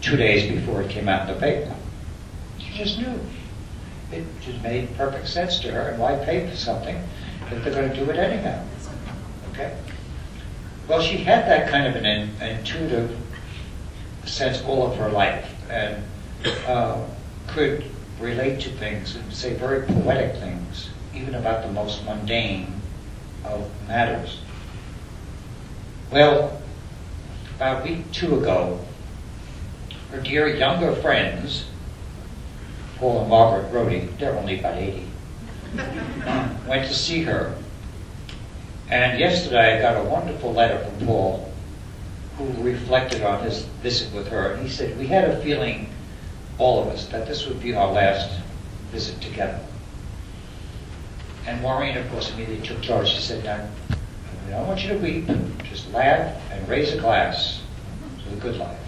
two 0.02 0.16
days 0.16 0.50
before 0.52 0.84
it 0.84 0.90
came 0.90 1.10
out 1.10 1.28
in 1.28 1.34
the 1.34 1.40
paper. 1.40 1.74
She 2.60 2.78
just 2.78 3.00
knew. 3.00 3.20
It 4.12 4.26
just 4.42 4.62
made 4.62 4.96
perfect 4.96 5.28
sense 5.28 5.60
to 5.62 5.72
her, 5.72 5.90
and 5.90 6.00
why 6.00 6.16
pay 6.24 6.48
for 6.48 6.56
something 6.56 6.96
if 7.50 7.64
they're 7.64 7.74
going 7.74 7.90
to 7.90 7.96
do 7.96 8.10
it 8.12 8.18
anyhow? 8.18 8.64
Okay? 9.52 9.76
Well, 10.88 11.02
she 11.02 11.18
had 11.18 11.48
that 11.48 11.70
kind 11.70 11.88
of 11.88 11.96
an 11.96 12.06
in, 12.06 12.42
intuitive 12.42 13.18
sense 14.26 14.62
all 14.64 14.86
of 14.86 14.98
her 14.98 15.10
life, 15.10 15.52
and 15.70 16.04
uh, 16.68 17.04
could 17.48 17.86
relate 18.20 18.60
to 18.62 18.70
things 18.70 19.16
and 19.16 19.34
say 19.34 19.54
very 19.54 19.86
poetic 19.86 20.36
things, 20.38 20.90
even 21.14 21.36
about 21.36 21.64
the 21.64 21.72
most 21.72 22.04
mundane 22.06 22.82
of 23.46 23.70
matters. 23.88 24.40
Well, 26.12 26.62
about 27.56 27.82
a 27.82 27.84
week 27.84 28.12
two 28.12 28.40
ago, 28.40 28.80
her 30.12 30.22
dear 30.22 30.48
younger 30.48 30.94
friends, 30.94 31.66
Paul 32.98 33.22
and 33.22 33.30
Margaret 33.30 33.72
Brody, 33.72 34.10
they're 34.20 34.38
only 34.38 34.60
about 34.60 34.78
80, 34.78 35.08
went 36.68 36.88
to 36.88 36.94
see 36.94 37.24
her. 37.24 37.56
And 38.90 39.20
yesterday 39.20 39.78
I 39.78 39.82
got 39.82 40.06
a 40.06 40.08
wonderful 40.08 40.54
letter 40.54 40.78
from 40.84 41.08
Paul 41.08 41.52
who 42.38 42.46
reflected 42.64 43.24
on 43.24 43.44
his 43.44 43.64
visit 43.82 44.14
with 44.14 44.28
her. 44.28 44.54
And 44.54 44.64
he 44.64 44.70
said, 44.70 44.98
We 44.98 45.08
had 45.08 45.30
a 45.30 45.42
feeling, 45.42 45.90
all 46.58 46.84
of 46.84 46.90
us, 46.90 47.08
that 47.08 47.28
this 47.28 47.48
would 47.48 47.62
be 47.62 47.74
our 47.74 47.92
last 47.92 48.40
visit 48.92 49.20
together. 49.22 49.60
And 51.46 51.62
Maureen, 51.62 51.98
of 51.98 52.10
course, 52.10 52.32
immediately 52.32 52.66
took 52.66 52.82
charge. 52.82 53.10
She 53.10 53.22
said, 53.22 53.44
Now, 53.44 53.68
I 54.48 54.52
don't 54.52 54.68
want 54.68 54.84
you 54.84 54.90
to 54.90 54.98
weep, 54.98 55.28
just 55.64 55.92
laugh 55.92 56.40
and 56.52 56.68
raise 56.70 56.94
a 56.94 57.00
glass 57.00 57.62
to 58.24 58.30
the 58.30 58.36
good 58.38 58.58
life. 58.58 58.80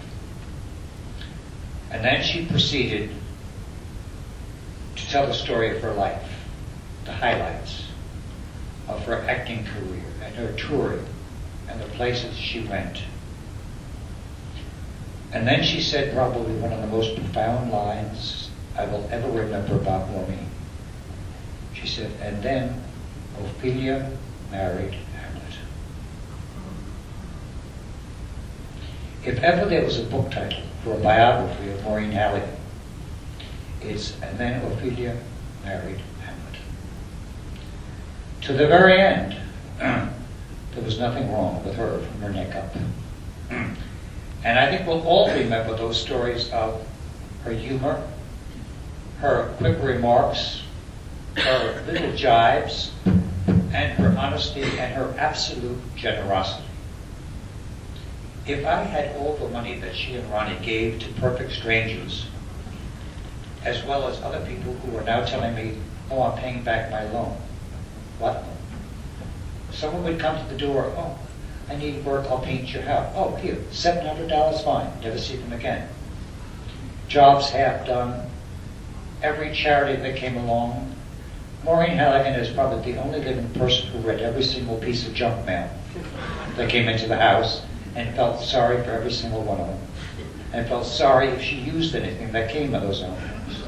And 1.90 2.04
then 2.04 2.22
she 2.22 2.46
proceeded 2.46 3.10
to 4.96 5.08
tell 5.08 5.26
the 5.26 5.34
story 5.34 5.76
of 5.76 5.82
her 5.82 5.92
life, 5.92 6.30
the 7.04 7.12
highlights 7.12 7.84
of 8.88 9.04
her 9.04 9.22
acting 9.28 9.64
career 9.64 10.04
and 10.22 10.34
her 10.34 10.52
touring 10.52 11.04
and 11.68 11.80
the 11.80 11.86
places 11.86 12.36
she 12.36 12.60
went. 12.66 13.02
And 15.32 15.46
then 15.46 15.62
she 15.62 15.80
said 15.80 16.14
probably 16.14 16.54
one 16.56 16.72
of 16.72 16.80
the 16.80 16.86
most 16.86 17.16
profound 17.16 17.70
lines 17.70 18.50
I 18.76 18.86
will 18.86 19.08
ever 19.10 19.30
remember 19.30 19.76
about 19.76 20.08
Maureen. 20.10 20.48
She 21.74 21.86
said, 21.86 22.10
and 22.22 22.42
then 22.42 22.82
Ophelia 23.38 24.10
married 24.50 24.94
Hamlet. 24.94 25.54
If 29.24 29.42
ever 29.42 29.68
there 29.68 29.84
was 29.84 29.98
a 29.98 30.04
book 30.04 30.30
title 30.30 30.62
for 30.82 30.94
a 30.94 30.98
biography 30.98 31.70
of 31.70 31.82
Maureen 31.84 32.12
Halligan, 32.12 32.56
it's 33.82 34.20
And 34.20 34.38
then 34.38 34.64
Ophelia 34.64 35.16
married 35.64 36.00
Hamlet. 36.24 36.60
To 38.42 38.52
the 38.52 38.66
very 38.66 39.00
end, 39.00 39.36
there 39.78 40.84
was 40.84 40.98
nothing 40.98 41.32
wrong 41.32 41.64
with 41.64 41.74
her 41.76 42.00
from 42.00 42.20
her 42.20 42.30
neck 42.30 42.54
up. 42.54 42.76
And 44.46 44.60
I 44.60 44.70
think 44.70 44.86
we'll 44.86 45.02
all 45.02 45.28
remember 45.28 45.76
those 45.76 46.00
stories 46.00 46.48
of 46.52 46.80
her 47.42 47.50
humor, 47.50 48.00
her 49.18 49.52
quick 49.58 49.76
remarks, 49.82 50.62
her 51.34 51.82
little 51.88 52.14
jibes, 52.14 52.92
and 53.04 53.92
her 53.94 54.16
honesty 54.16 54.62
and 54.62 54.94
her 54.94 55.12
absolute 55.18 55.80
generosity. 55.96 56.62
If 58.46 58.64
I 58.64 58.84
had 58.84 59.16
all 59.16 59.34
the 59.34 59.48
money 59.48 59.80
that 59.80 59.96
she 59.96 60.14
and 60.14 60.30
Ronnie 60.30 60.64
gave 60.64 61.00
to 61.00 61.08
perfect 61.20 61.50
strangers, 61.50 62.26
as 63.64 63.82
well 63.82 64.06
as 64.06 64.22
other 64.22 64.46
people 64.46 64.74
who 64.74 64.96
are 64.96 65.02
now 65.02 65.24
telling 65.24 65.56
me, 65.56 65.76
oh, 66.08 66.22
I'm 66.22 66.38
paying 66.38 66.62
back 66.62 66.92
my 66.92 67.02
loan. 67.10 67.36
What? 68.20 68.44
Someone 69.72 70.04
would 70.04 70.20
come 70.20 70.38
to 70.38 70.54
the 70.54 70.56
door, 70.56 70.92
oh, 70.96 71.18
I 71.68 71.76
need 71.76 72.04
work, 72.04 72.26
I'll 72.30 72.38
paint 72.38 72.72
your 72.72 72.82
house. 72.82 73.12
Oh, 73.16 73.34
here, 73.36 73.56
$700 73.72 74.64
fine, 74.64 74.90
never 75.02 75.18
see 75.18 75.36
them 75.36 75.52
again. 75.52 75.88
Jobs 77.08 77.50
half 77.50 77.86
done, 77.86 78.28
every 79.22 79.52
charity 79.52 80.00
that 80.02 80.16
came 80.16 80.36
along. 80.36 80.94
Maureen 81.64 81.96
Halligan 81.96 82.34
is 82.34 82.50
probably 82.50 82.92
the 82.92 83.02
only 83.02 83.20
living 83.20 83.50
person 83.50 83.88
who 83.88 83.98
read 83.98 84.20
every 84.20 84.44
single 84.44 84.76
piece 84.78 85.06
of 85.06 85.14
junk 85.14 85.44
mail 85.44 85.68
that 86.56 86.70
came 86.70 86.88
into 86.88 87.08
the 87.08 87.16
house 87.16 87.62
and 87.96 88.14
felt 88.14 88.40
sorry 88.40 88.82
for 88.84 88.90
every 88.90 89.10
single 89.10 89.42
one 89.42 89.58
of 89.58 89.66
them. 89.66 89.80
And 90.52 90.68
felt 90.68 90.86
sorry 90.86 91.28
if 91.28 91.42
she 91.42 91.56
used 91.56 91.94
anything 91.94 92.30
that 92.32 92.50
came 92.50 92.74
of 92.74 92.82
those 92.82 93.02
envelopes. 93.02 93.62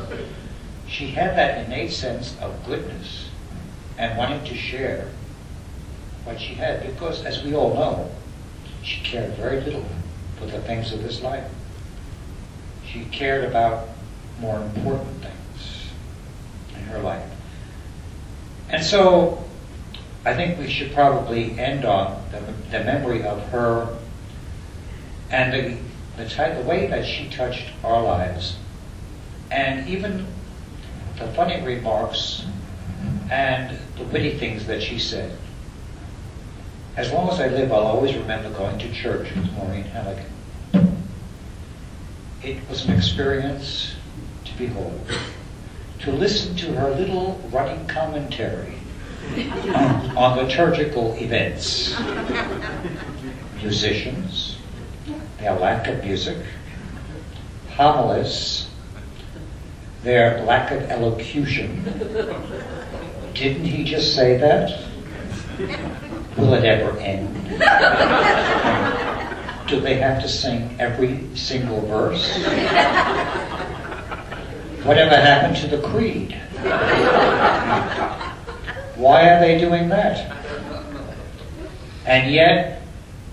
She 0.87 1.09
had 1.09 1.37
that 1.37 1.67
innate 1.67 1.93
sense 1.93 2.37
of 2.41 2.65
goodness 2.65 3.29
and 3.99 4.17
wanting 4.17 4.45
to 4.45 4.55
share 4.55 5.09
what 6.29 6.39
she 6.39 6.55
had 6.55 6.83
because, 6.83 7.25
as 7.25 7.43
we 7.43 7.55
all 7.55 7.73
know, 7.75 8.11
she 8.83 9.01
cared 9.01 9.33
very 9.35 9.63
little 9.63 9.85
for 10.39 10.45
the 10.47 10.61
things 10.61 10.93
of 10.93 11.03
this 11.03 11.23
life. 11.23 11.51
She 12.87 13.05
cared 13.07 13.45
about 13.45 13.89
more 14.39 14.61
important 14.61 15.23
things 15.23 15.91
in 16.75 16.81
her 16.85 17.01
life. 17.01 17.29
And 18.69 18.85
so 18.85 19.43
I 20.27 20.35
think 20.35 20.59
we 20.59 20.69
should 20.69 20.93
probably 20.93 21.59
end 21.59 21.87
on 21.87 22.23
the, 22.31 22.41
the 22.71 22.85
memory 22.85 23.23
of 23.23 23.43
her 23.49 23.97
and 25.31 25.53
the, 25.53 26.23
the, 26.23 26.29
type, 26.29 26.63
the 26.63 26.69
way 26.69 26.87
that 26.89 27.07
she 27.07 27.29
touched 27.31 27.65
our 27.83 28.03
lives 28.03 28.57
and 29.51 29.89
even 29.89 30.27
the 31.19 31.27
funny 31.29 31.65
remarks 31.65 32.45
and 33.31 33.79
the 33.97 34.05
witty 34.05 34.37
things 34.37 34.67
that 34.67 34.83
she 34.83 34.99
said. 34.99 35.37
As 36.99 37.13
long 37.13 37.31
as 37.31 37.39
I 37.39 37.47
live, 37.47 37.71
I'll 37.71 37.87
always 37.87 38.17
remember 38.17 38.51
going 38.51 38.77
to 38.81 38.93
church 38.93 39.33
with 39.33 39.53
Maureen 39.53 39.85
Halligan. 39.85 40.27
It 42.43 42.69
was 42.69 42.87
an 42.87 42.95
experience 42.97 43.95
to 44.45 44.59
behold. 44.59 45.01
To 46.01 46.11
listen 46.11 46.57
to 46.57 46.73
her 46.73 46.91
little 46.91 47.41
running 47.53 47.87
commentary 47.87 48.75
on, 50.17 50.39
liturgical 50.39 51.15
events, 51.15 51.97
musicians, 53.63 54.59
their 55.39 55.55
lack 55.55 55.87
of 55.87 56.03
music, 56.03 56.39
homilies, 57.77 58.67
their 60.03 60.43
lack 60.43 60.73
of 60.73 60.83
elocution. 60.91 61.85
Didn't 63.35 63.67
he 63.67 63.85
just 63.85 64.17
say 64.17 64.37
that? 64.39 66.08
Will 66.39 66.55
it 66.55 66.65
ever 66.65 66.97
end? 66.99 67.35
Do 69.69 69.81
they 69.81 69.97
have 69.97 70.23
to 70.23 70.29
sing 70.29 70.77
every 70.79 71.27
single 71.37 71.81
verse? 71.83 72.37
Whatever 74.85 75.17
happened 75.17 75.57
to 75.57 75.67
the 75.67 75.83
creed? 75.89 76.33
Why 78.95 79.29
are 79.29 79.41
they 79.41 79.59
doing 79.59 79.89
that? 79.89 80.37
And 82.07 82.33
yet, 82.33 82.83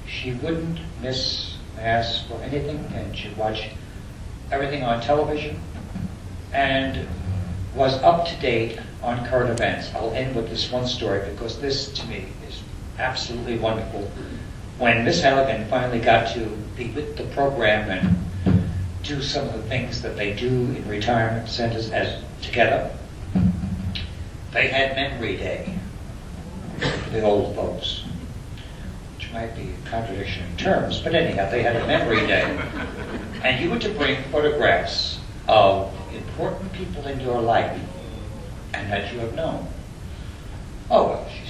she 0.07 0.33
wouldn't 0.33 0.79
miss 1.01 1.55
Mass 1.77 2.25
for 2.27 2.41
anything, 2.41 2.83
and 2.95 3.15
she'd 3.15 3.37
watch 3.37 3.69
everything 4.51 4.83
on 4.83 4.99
television, 5.01 5.59
and 6.53 7.07
was 7.75 8.01
up 8.01 8.25
to 8.27 8.35
date 8.37 8.79
on 9.03 9.25
current 9.27 9.51
events. 9.51 9.93
I'll 9.93 10.11
end 10.13 10.35
with 10.35 10.49
this 10.49 10.71
one 10.71 10.87
story 10.87 11.29
because 11.29 11.59
this, 11.59 11.89
to 11.93 12.07
me, 12.07 12.25
absolutely 12.97 13.57
wonderful. 13.57 14.11
When 14.77 15.05
Miss 15.05 15.21
Halligan 15.21 15.67
finally 15.69 15.99
got 15.99 16.33
to 16.33 16.45
be 16.75 16.89
with 16.91 17.17
the 17.17 17.23
program 17.25 17.89
and 17.89 18.69
do 19.03 19.21
some 19.21 19.47
of 19.47 19.53
the 19.53 19.63
things 19.63 20.01
that 20.01 20.15
they 20.17 20.33
do 20.33 20.47
in 20.47 20.87
retirement 20.87 21.47
centers 21.47 21.91
as 21.91 22.21
together, 22.41 22.91
they 24.51 24.67
had 24.67 24.95
Memory 24.95 25.37
Day 25.37 25.77
for 26.79 27.09
the 27.11 27.21
old 27.21 27.55
folks, 27.55 28.03
which 29.15 29.31
might 29.31 29.55
be 29.55 29.69
a 29.73 29.89
contradiction 29.89 30.45
in 30.49 30.57
terms, 30.57 30.99
but 31.01 31.13
anyhow, 31.13 31.49
they 31.49 31.61
had 31.61 31.75
a 31.75 31.87
Memory 31.87 32.25
Day. 32.27 32.59
And 33.43 33.63
you 33.63 33.69
were 33.69 33.79
to 33.79 33.89
bring 33.89 34.21
photographs 34.31 35.19
of 35.47 35.93
important 36.13 36.71
people 36.73 37.05
in 37.07 37.19
your 37.19 37.41
life 37.41 37.79
and 38.73 38.91
that 38.91 39.11
you 39.13 39.19
have 39.19 39.35
known. 39.35 39.67
Oh, 40.89 41.03
well, 41.09 41.27
she's, 41.29 41.44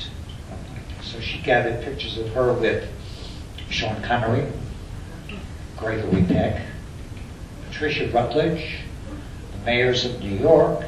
so 1.16 1.22
she 1.22 1.38
gathered 1.39 1.82
pictures 1.82 2.18
of 2.18 2.28
her 2.30 2.51
with 2.53 2.89
Sean 3.70 4.01
Connery, 4.01 4.45
Gregory 5.78 6.24
Peck, 6.24 6.61
Patricia 7.68 8.09
Routledge, 8.09 8.80
the 9.53 9.66
mayors 9.66 10.03
of 10.03 10.20
New 10.20 10.36
York, 10.36 10.84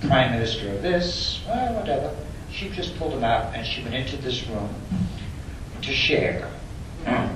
the 0.00 0.08
prime 0.08 0.32
minister 0.32 0.68
of 0.70 0.82
this, 0.82 1.40
well, 1.46 1.74
whatever. 1.74 2.14
She 2.50 2.70
just 2.70 2.96
pulled 2.98 3.12
them 3.12 3.22
out 3.22 3.54
and 3.54 3.64
she 3.64 3.82
went 3.82 3.94
into 3.94 4.16
this 4.16 4.46
room 4.48 4.68
to 5.82 5.92
share. 5.92 6.50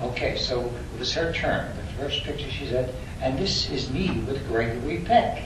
Okay, 0.00 0.36
so 0.36 0.60
it 0.64 1.00
was 1.00 1.12
her 1.14 1.32
turn. 1.32 1.76
The 1.76 1.82
first 2.00 2.22
picture 2.22 2.48
she 2.48 2.68
said, 2.68 2.94
and 3.20 3.36
this 3.36 3.68
is 3.68 3.90
me 3.90 4.22
with 4.28 4.46
Gregory 4.46 4.98
Peck. 5.04 5.42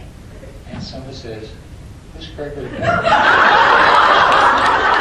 And 0.68 0.82
someone 0.82 1.14
says, 1.14 1.50
who's 2.14 2.26
Gregory 2.32 2.68
Peck? 2.68 3.02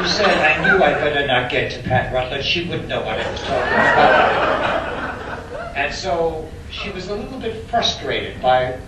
She 0.00 0.08
said, 0.08 0.38
I 0.38 0.64
knew 0.64 0.82
I 0.82 0.94
better 0.94 1.26
get 1.50 1.72
to 1.72 1.82
Pat 1.82 2.12
Routledge. 2.12 2.44
She 2.44 2.68
wouldn't 2.68 2.88
know 2.88 3.00
what 3.00 3.18
I 3.18 3.30
was 3.30 3.40
talking 3.40 3.72
about. 3.72 5.76
And 5.76 5.94
so 5.94 6.48
she 6.70 6.90
was 6.90 7.08
a 7.08 7.14
little 7.14 7.40
bit 7.40 7.66
frustrated 7.68 8.40
by 8.40 8.78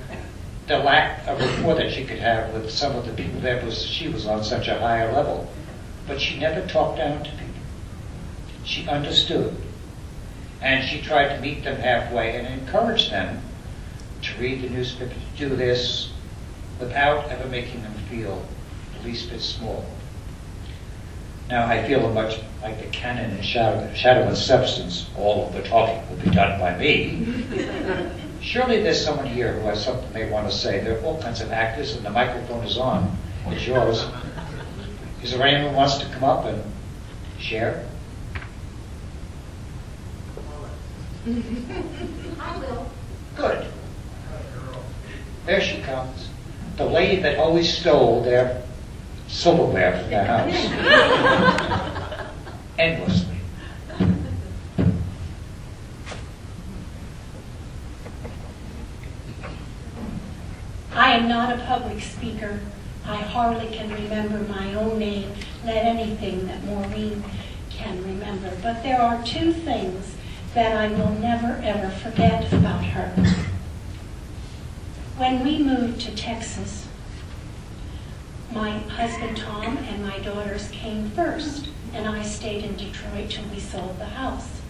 the 0.68 0.78
lack 0.78 1.26
of 1.26 1.40
rapport 1.40 1.74
that 1.74 1.92
she 1.92 2.04
could 2.04 2.18
have 2.18 2.52
with 2.54 2.70
some 2.70 2.94
of 2.94 3.04
the 3.04 3.12
people 3.12 3.40
that 3.40 3.64
was 3.64 3.84
she 3.84 4.08
was 4.08 4.26
on 4.26 4.44
such 4.44 4.68
a 4.68 4.78
higher 4.78 5.12
level. 5.12 5.52
But 6.06 6.20
she 6.20 6.38
never 6.38 6.66
talked 6.66 6.98
down 6.98 7.24
to 7.24 7.30
people. 7.30 7.46
She 8.64 8.88
understood. 8.88 9.56
And 10.60 10.88
she 10.88 11.00
tried 11.00 11.34
to 11.34 11.40
meet 11.40 11.64
them 11.64 11.80
halfway 11.80 12.36
and 12.36 12.46
encourage 12.46 13.10
them 13.10 13.42
to 14.22 14.40
read 14.40 14.62
the 14.62 14.70
newspaper, 14.70 15.12
to 15.12 15.48
do 15.48 15.56
this, 15.56 16.12
without 16.78 17.28
ever 17.28 17.48
making 17.48 17.82
them 17.82 17.94
feel 18.08 18.46
the 18.96 19.08
least 19.08 19.30
bit 19.30 19.40
small. 19.40 19.84
Now, 21.52 21.66
I 21.66 21.86
feel 21.86 22.10
much 22.14 22.40
like 22.62 22.80
the 22.80 22.86
canon 22.86 23.36
in 23.36 23.42
shadow, 23.42 23.92
shadow 23.92 24.26
and 24.26 24.34
substance, 24.34 25.10
all 25.14 25.46
of 25.46 25.52
the 25.52 25.60
talking 25.60 26.00
will 26.08 26.16
be 26.24 26.30
done 26.30 26.58
by 26.58 26.78
me. 26.78 27.44
Surely 28.40 28.82
there's 28.82 29.04
someone 29.04 29.26
here 29.26 29.52
who 29.52 29.66
has 29.66 29.84
something 29.84 30.10
they 30.14 30.30
want 30.30 30.48
to 30.50 30.56
say. 30.56 30.80
There 30.80 30.96
are 30.98 31.02
all 31.02 31.20
kinds 31.20 31.42
of 31.42 31.52
actors, 31.52 31.94
and 31.94 32.06
the 32.06 32.10
microphone 32.10 32.64
is 32.64 32.78
on. 32.78 33.18
It's 33.48 33.66
yours. 33.66 34.02
Is 35.22 35.32
there 35.32 35.46
anyone 35.46 35.72
who 35.72 35.76
wants 35.76 35.98
to 35.98 36.06
come 36.06 36.24
up 36.24 36.46
and 36.46 36.64
share? 37.38 37.86
I 42.40 42.58
will. 42.60 42.90
Good. 43.36 43.66
There 45.44 45.60
she 45.60 45.82
comes. 45.82 46.30
The 46.78 46.86
lady 46.86 47.20
that 47.20 47.36
always 47.36 47.76
stole 47.76 48.22
their 48.22 48.61
silverware 49.32 49.98
from 49.98 50.10
their 50.10 50.24
house. 50.24 50.54
Endlessly. 52.78 53.36
I 60.94 61.12
am 61.12 61.26
not 61.28 61.58
a 61.58 61.64
public 61.64 62.02
speaker. 62.02 62.60
I 63.04 63.16
hardly 63.16 63.74
can 63.74 63.90
remember 63.90 64.38
my 64.52 64.74
own 64.74 64.98
name, 64.98 65.32
let 65.64 65.84
anything 65.86 66.46
that 66.46 66.62
Maureen 66.64 67.24
can 67.70 68.02
remember. 68.04 68.52
But 68.62 68.82
there 68.82 69.00
are 69.00 69.24
two 69.24 69.52
things 69.52 70.14
that 70.54 70.76
I 70.76 70.88
will 70.88 71.14
never 71.14 71.60
ever 71.64 71.88
forget 71.90 72.52
about 72.52 72.84
her. 72.84 73.08
When 75.16 75.42
we 75.42 75.62
moved 75.62 76.00
to 76.02 76.14
Texas, 76.14 76.86
my 78.54 78.78
husband 78.80 79.36
Tom 79.36 79.78
and 79.78 80.02
my 80.02 80.18
daughters 80.18 80.68
came 80.70 81.10
first, 81.10 81.68
and 81.94 82.06
I 82.06 82.22
stayed 82.22 82.64
in 82.64 82.76
Detroit 82.76 83.30
till 83.30 83.44
we 83.46 83.58
sold 83.58 83.98
the 83.98 84.04
house. 84.04 84.60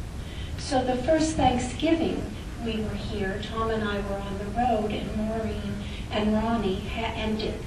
So 0.58 0.84
the 0.84 0.96
first 1.02 1.34
Thanksgiving 1.34 2.24
we 2.64 2.76
were 2.76 2.94
here, 2.94 3.42
Tom 3.42 3.70
and 3.70 3.82
I 3.82 3.98
were 4.00 4.18
on 4.18 4.38
the 4.38 4.44
road, 4.44 4.92
and 4.92 5.16
Maureen 5.16 5.74
and 6.12 6.32
Ronnie 6.32 6.80
ha- 6.80 7.12
and 7.16 7.38
Dick 7.38 7.60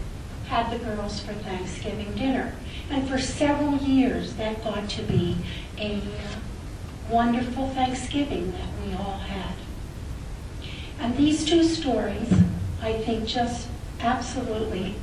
had 0.47 0.72
the 0.72 0.84
girls 0.84 1.20
for 1.20 1.34
Thanksgiving 1.34 2.13
dinner. 2.16 2.55
And 2.89 3.09
for 3.09 3.18
several 3.18 3.76
years, 3.78 4.36
that 4.36 4.63
got 4.63 4.89
to 4.91 5.03
be 5.03 5.36
a 5.78 6.01
wonderful 7.09 7.70
Thanksgiving 7.70 8.51
that 8.53 8.70
we 8.86 8.93
all 8.93 9.18
had. 9.18 9.55
And 10.99 11.18
these 11.18 11.43
two 11.43 11.63
stories, 11.63 12.32
I 12.82 12.93
think, 12.93 13.28
just 13.28 13.68
absolutely 13.99 14.95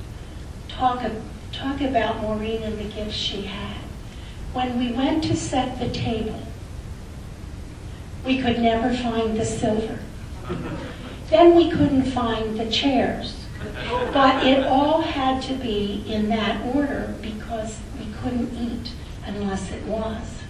talk, 0.72 1.02
talk 1.52 1.80
about 1.80 2.22
Maureen 2.22 2.62
and 2.62 2.78
the 2.78 2.84
gifts 2.84 3.14
she 3.14 3.42
had. 3.42 3.78
When 4.52 4.78
we 4.78 4.92
went 4.92 5.24
to 5.24 5.36
set 5.36 5.78
the 5.78 5.88
table, 5.88 6.42
we 8.24 8.40
could 8.40 8.58
never 8.58 8.94
find 8.94 9.36
the 9.36 9.44
silver. 9.44 9.98
Then 11.30 11.54
we 11.56 11.70
couldn't 11.70 12.04
find 12.04 12.58
the 12.58 12.70
chairs. 12.70 13.36
But 14.12 14.46
it 14.46 14.66
all 14.66 15.00
had 15.00 15.42
to 15.44 15.54
be 15.54 16.04
in 16.06 16.28
that 16.28 16.64
order 16.74 17.14
because 17.22 17.78
we 17.98 18.12
couldn't 18.20 18.52
eat 18.54 18.92
unless 19.24 19.70
it 19.70 19.84
was. 19.84 20.42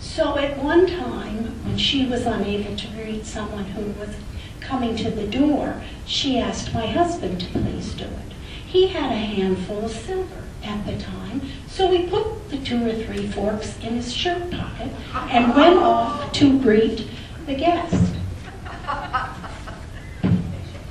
So 0.00 0.38
at 0.38 0.58
one 0.58 0.86
time, 0.86 1.64
when 1.64 1.76
she 1.76 2.06
was 2.06 2.26
unable 2.26 2.74
to 2.74 2.86
greet 2.88 3.26
someone 3.26 3.64
who 3.66 3.92
was 4.00 4.16
coming 4.60 4.96
to 4.96 5.10
the 5.10 5.26
door, 5.26 5.82
she 6.06 6.38
asked 6.38 6.72
my 6.72 6.86
husband 6.86 7.40
to 7.40 7.46
please 7.46 7.94
do 7.94 8.04
it. 8.04 8.35
He 8.66 8.88
had 8.88 9.12
a 9.12 9.16
handful 9.16 9.84
of 9.84 9.92
silver 9.92 10.42
at 10.64 10.84
the 10.86 10.98
time, 10.98 11.40
so 11.68 11.90
he 11.90 12.06
put 12.08 12.50
the 12.50 12.58
two 12.58 12.84
or 12.84 12.92
three 12.92 13.28
forks 13.28 13.76
in 13.78 13.94
his 13.94 14.12
shirt 14.12 14.50
pocket 14.50 14.90
and 15.30 15.54
went 15.54 15.78
off 15.78 16.32
to 16.32 16.58
greet 16.60 17.08
the 17.46 17.54
guest. 17.54 18.14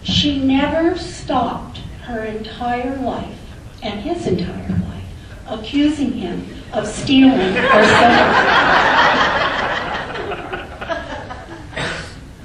She 0.03 0.39
never 0.39 0.97
stopped 0.97 1.79
her 2.03 2.23
entire 2.23 2.95
life, 2.97 3.39
and 3.83 3.99
his 3.99 4.25
entire 4.25 4.69
life, 4.69 5.03
accusing 5.47 6.13
him 6.13 6.47
of 6.71 6.87
stealing 6.87 7.55
her 7.55 7.85
silver. 7.85 8.65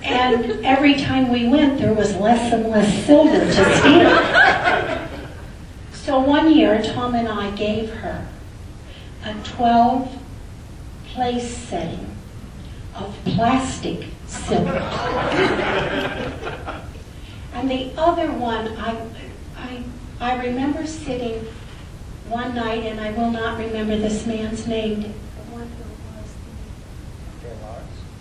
And 0.02 0.64
every 0.64 0.94
time 0.94 1.30
we 1.30 1.46
went, 1.46 1.78
there 1.78 1.94
was 1.94 2.16
less 2.16 2.52
and 2.52 2.68
less 2.68 3.06
silver 3.06 3.38
to 3.38 3.78
steal. 3.78 4.39
So 6.20 6.26
one 6.26 6.54
year, 6.54 6.82
Tom 6.82 7.14
and 7.14 7.26
I 7.26 7.50
gave 7.52 7.88
her 7.94 8.28
a 9.24 9.32
12 9.42 10.22
place 11.06 11.56
setting 11.56 12.14
of 12.94 13.16
plastic 13.24 14.06
silver. 14.26 14.76
And 17.54 17.70
the 17.70 17.92
other 17.96 18.30
one, 18.32 18.68
I, 18.76 19.00
I, 19.56 19.82
I 20.20 20.44
remember 20.44 20.86
sitting 20.86 21.46
one 22.28 22.54
night, 22.54 22.84
and 22.84 23.00
I 23.00 23.12
will 23.12 23.30
not 23.30 23.58
remember 23.58 23.96
this 23.96 24.26
man's 24.26 24.66
name. 24.66 25.00
The 25.00 25.08
one 25.50 25.68
who 25.68 25.84
was 26.20 26.34
the, 27.42 27.48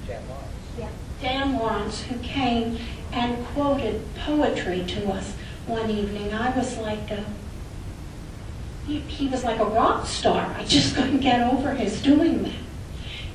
Tennessee. 0.09 0.39
Yeah, 0.79 0.89
Dan 1.21 1.59
Lawrence, 1.59 2.01
who 2.05 2.17
came 2.21 2.79
and 3.13 3.45
quoted 3.49 4.03
poetry 4.15 4.85
to 4.87 5.11
us 5.11 5.35
one 5.67 5.91
evening. 5.91 6.33
I 6.33 6.57
was 6.57 6.79
like 6.79 7.11
a, 7.11 7.25
he, 8.87 9.01
he 9.01 9.29
was 9.29 9.45
like 9.45 9.59
a 9.61 9.65
rock 9.65 10.07
star. 10.07 10.55
I 10.57 10.65
just 10.65 10.95
couldn't 10.97 11.21
get 11.21 11.41
over 11.41 11.75
his 11.75 12.03
doing 12.03 12.43
that. 12.45 12.53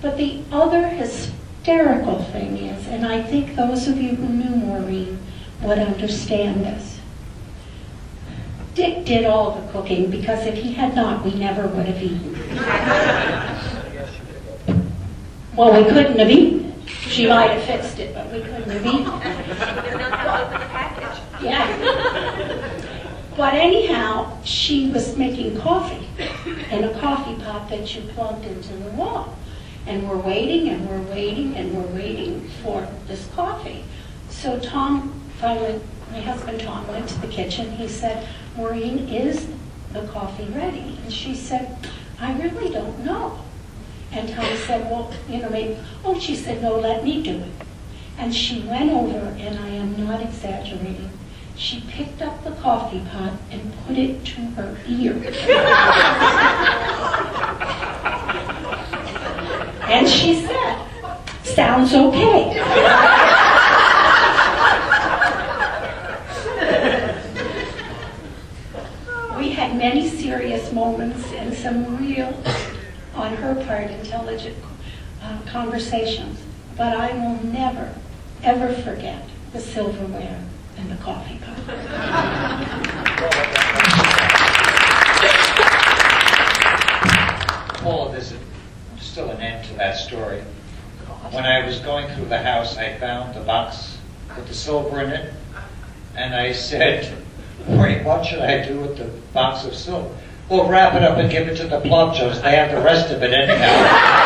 But 0.02 0.18
the 0.18 0.42
other 0.52 0.88
hysterical 0.88 2.24
thing 2.24 2.58
is, 2.58 2.88
and 2.88 3.06
I 3.06 3.24
think 3.24 3.56
those 3.56 3.88
of 3.88 3.98
you 3.98 4.16
who 4.16 4.28
knew 4.28 4.56
Maureen 4.56 5.20
would 5.62 5.78
understand 5.78 6.66
this. 6.66 7.00
Dick 8.76 9.06
did 9.06 9.26
all 9.26 9.52
the 9.52 9.72
cooking 9.72 10.10
because 10.10 10.46
if 10.46 10.56
he 10.56 10.74
had 10.74 10.96
not, 10.96 11.24
we 11.24 11.34
never 11.36 11.68
would 11.68 11.86
have 11.86 12.02
eaten. 12.02 12.34
Well, 15.56 15.84
we 15.84 15.88
couldn't 15.88 16.18
have 16.18 16.32
eaten. 16.32 16.63
She 17.14 17.28
might 17.28 17.52
have 17.52 17.64
fixed 17.64 18.00
it, 18.00 18.16
but 18.16 18.32
we 18.32 18.40
couldn't 18.42 18.70
have 18.70 18.86
eaten 18.86 19.14
it. 19.22 19.48
Yeah. 21.44 21.68
But 23.38 23.54
anyhow, 23.54 24.42
she 24.44 24.90
was 24.90 25.16
making 25.18 25.60
coffee 25.60 26.08
in 26.72 26.84
a 26.84 27.00
coffee 27.00 27.36
pot 27.44 27.70
that 27.70 27.96
you 27.96 28.02
plugged 28.14 28.46
into 28.46 28.74
the 28.74 28.90
wall. 28.92 29.38
And 29.86 30.10
we're 30.10 30.18
waiting 30.18 30.70
and 30.70 30.90
we're 30.90 31.02
waiting 31.14 31.56
and 31.56 31.76
we're 31.76 31.96
waiting 31.96 32.50
for 32.64 32.88
this 33.08 33.28
coffee. 33.36 33.84
So 34.30 34.60
Tom 34.60 35.14
finally, 35.40 35.82
my 36.12 36.22
husband 36.22 36.62
Tom 36.62 36.88
went 36.88 37.10
to 37.10 37.20
the 37.22 37.28
kitchen. 37.28 37.72
He 37.72 37.88
said, 37.88 38.28
Maureen, 38.56 39.10
is 39.10 39.48
the 39.92 40.08
coffee 40.08 40.46
ready? 40.46 40.98
And 41.04 41.12
she 41.12 41.36
said, 41.36 41.78
I 42.20 42.40
really 42.40 42.72
don't 42.72 43.04
know. 43.04 43.40
And 44.16 44.30
Tom 44.30 44.46
said, 44.68 44.90
well, 44.92 45.12
you 45.28 45.40
know, 45.40 45.50
maybe, 45.50 45.78
oh, 46.06 46.20
she 46.20 46.36
said, 46.36 46.62
no, 46.62 46.80
let 46.80 47.04
me 47.04 47.24
do 47.24 47.40
it. 47.40 47.52
And 48.18 48.34
she 48.34 48.62
went 48.62 48.92
over, 48.92 49.36
and 49.40 49.60
I 49.60 49.70
am 49.70 50.06
not 50.06 50.22
exaggerating, 50.22 51.10
she 51.56 51.82
picked 51.82 52.22
up 52.22 52.44
the 52.44 52.52
coffee 52.52 53.02
pot 53.12 53.34
and 53.52 53.74
put 53.88 53.98
it 53.98 54.24
to 54.26 54.42
her 54.56 54.78
ear. 54.88 55.14
And 59.94 60.08
she 60.08 60.42
said, 60.42 60.88
sounds 61.44 61.94
okay. 61.94 62.56
We 69.38 69.52
had 69.52 69.78
many 69.78 70.10
serious 70.10 70.72
moments 70.72 71.32
and 71.34 71.54
some 71.54 71.98
real, 71.98 72.34
on 73.24 73.38
her 73.38 73.56
part, 73.66 73.90
intelligent 73.90 74.58
uh, 75.22 75.40
conversations. 75.48 76.42
But 76.76 76.98
I 76.98 77.14
will 77.14 77.42
never, 77.46 77.96
ever 78.44 78.74
forget 78.82 79.24
the 79.54 79.62
silverware 79.62 80.44
and 80.78 80.92
the 80.92 80.98
coffee 80.98 81.40
pot. 81.40 81.58
Paul, 87.82 88.10
there's 88.12 88.34
a- 88.34 88.38
still 89.00 89.30
an 89.30 89.40
end 89.40 89.66
to 89.70 89.74
that 89.76 89.96
story. 89.96 90.42
When 91.32 91.46
I 91.46 91.66
was 91.66 91.80
going 91.80 92.14
through 92.16 92.26
the 92.26 92.40
house, 92.40 92.76
I 92.78 92.98
found 92.98 93.36
the 93.36 93.42
box 93.42 93.98
with 94.36 94.48
the 94.50 94.54
silver 94.54 95.00
in 95.02 95.12
it, 95.12 95.34
and 96.18 96.36
I 96.36 96.52
said, 96.52 97.16
Maureen, 97.70 98.04
what 98.04 98.26
should 98.26 98.42
I 98.42 98.68
do 98.68 98.80
with 98.82 98.98
the 98.98 99.06
box 99.34 99.64
of 99.64 99.74
silver? 99.76 100.14
Well, 100.50 100.68
wrap 100.68 100.94
it 100.96 101.04
up 101.04 101.18
and 101.18 101.32
give 101.32 101.48
it 101.48 101.56
to 101.58 101.68
the 101.68 101.80
Plumchos. 101.80 102.42
They 102.42 102.56
have 102.56 102.72
the 102.72 102.82
rest 102.82 103.12
of 103.12 103.24
it 103.24 103.32
anyhow. 103.34 104.24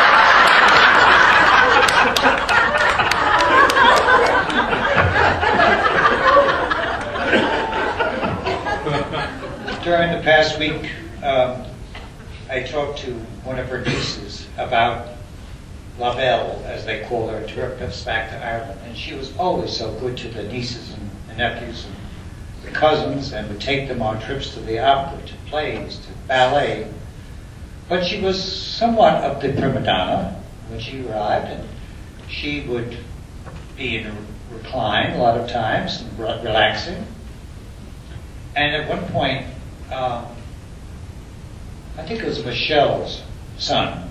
During 9.84 10.12
the 10.12 10.22
past 10.22 10.58
week, 10.58 10.90
um, 11.22 11.64
I 12.50 12.62
talked 12.62 12.98
to 13.00 13.14
one 13.44 13.58
of 13.58 13.68
her 13.68 13.80
nieces 13.80 14.48
about 14.58 15.08
La 15.98 16.14
Belle, 16.16 16.62
as 16.66 16.84
they 16.84 17.04
call 17.04 17.28
her, 17.28 17.46
trip 17.46 17.78
back 18.04 18.30
to 18.30 18.44
Ireland. 18.44 18.80
And 18.84 18.96
she 18.96 19.14
was 19.14 19.36
always 19.36 19.74
so 19.74 19.92
good 20.00 20.16
to 20.18 20.28
the 20.28 20.42
nieces 20.42 20.92
and 20.92 21.10
the 21.28 21.34
nephews 21.36 21.86
and 21.86 21.94
the 22.68 22.78
cousins 22.78 23.32
and 23.32 23.48
would 23.48 23.60
take 23.60 23.88
them 23.88 24.02
on 24.02 24.20
trips 24.20 24.54
to 24.54 24.60
the 24.60 24.78
opera, 24.78 25.20
to 25.26 25.34
plays, 25.46 25.98
to 25.98 26.08
ballet. 26.26 26.90
But 27.88 28.04
she 28.04 28.20
was 28.20 28.42
somewhat 28.42 29.24
of 29.24 29.40
the 29.40 29.52
prima 29.52 29.80
donna 29.80 30.42
when 30.68 30.80
she 30.80 31.06
arrived, 31.06 31.46
and 31.46 31.68
she 32.28 32.60
would 32.62 32.96
be 33.76 33.96
in 33.96 34.06
a 34.06 34.16
recline 34.52 35.12
a 35.12 35.18
lot 35.18 35.38
of 35.38 35.48
times, 35.50 36.02
and 36.02 36.18
re- 36.18 36.40
relaxing. 36.42 37.06
And 38.54 38.74
at 38.74 38.88
one 38.88 39.06
point, 39.10 39.46
um, 39.90 40.26
I 41.96 42.02
think 42.02 42.22
it 42.22 42.26
was 42.26 42.44
Michelle's 42.44 43.22
son, 43.56 44.10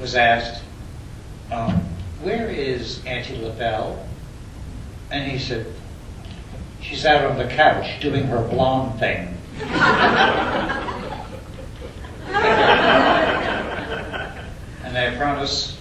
was 0.00 0.14
asked, 0.14 0.62
um, 1.52 1.80
Where 2.22 2.48
is 2.48 3.04
Auntie 3.04 3.36
LaBelle? 3.36 4.06
And 5.10 5.30
he 5.30 5.38
said, 5.38 5.66
She's 6.88 7.04
out 7.04 7.24
on 7.24 7.36
the 7.36 7.46
couch 7.46 8.00
doing 8.00 8.26
her 8.28 8.46
blonde 8.46 9.00
thing. 9.00 9.36
and 14.84 14.96
I 14.96 15.14
promise 15.18 15.76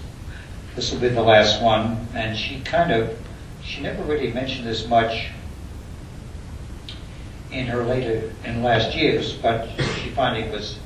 this 0.76 0.92
will 0.92 1.00
be 1.00 1.10
the 1.10 1.22
last 1.22 1.62
one. 1.62 2.08
And 2.16 2.36
she 2.36 2.60
kind 2.62 2.92
of, 2.92 3.16
she 3.64 3.82
never 3.82 4.02
really 4.04 4.34
mentioned 4.34 4.66
this 4.66 4.88
much 4.88 5.28
in 7.52 7.68
her 7.68 7.84
later, 7.84 8.34
in 8.44 8.64
last 8.64 8.96
years, 8.96 9.34
but 9.34 9.70
she 10.02 10.10
finally 10.10 10.50
was 10.50 10.80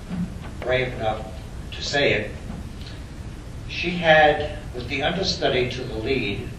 brave 0.59 0.91
enough 0.95 1.25
to 1.71 1.81
say 1.81 2.11
it. 2.11 2.31
She 3.69 3.91
had, 3.91 4.57
was 4.75 4.85
the 4.87 5.01
understudy 5.01 5.69
to 5.69 5.81
the 5.81 5.95
lead 5.95 6.49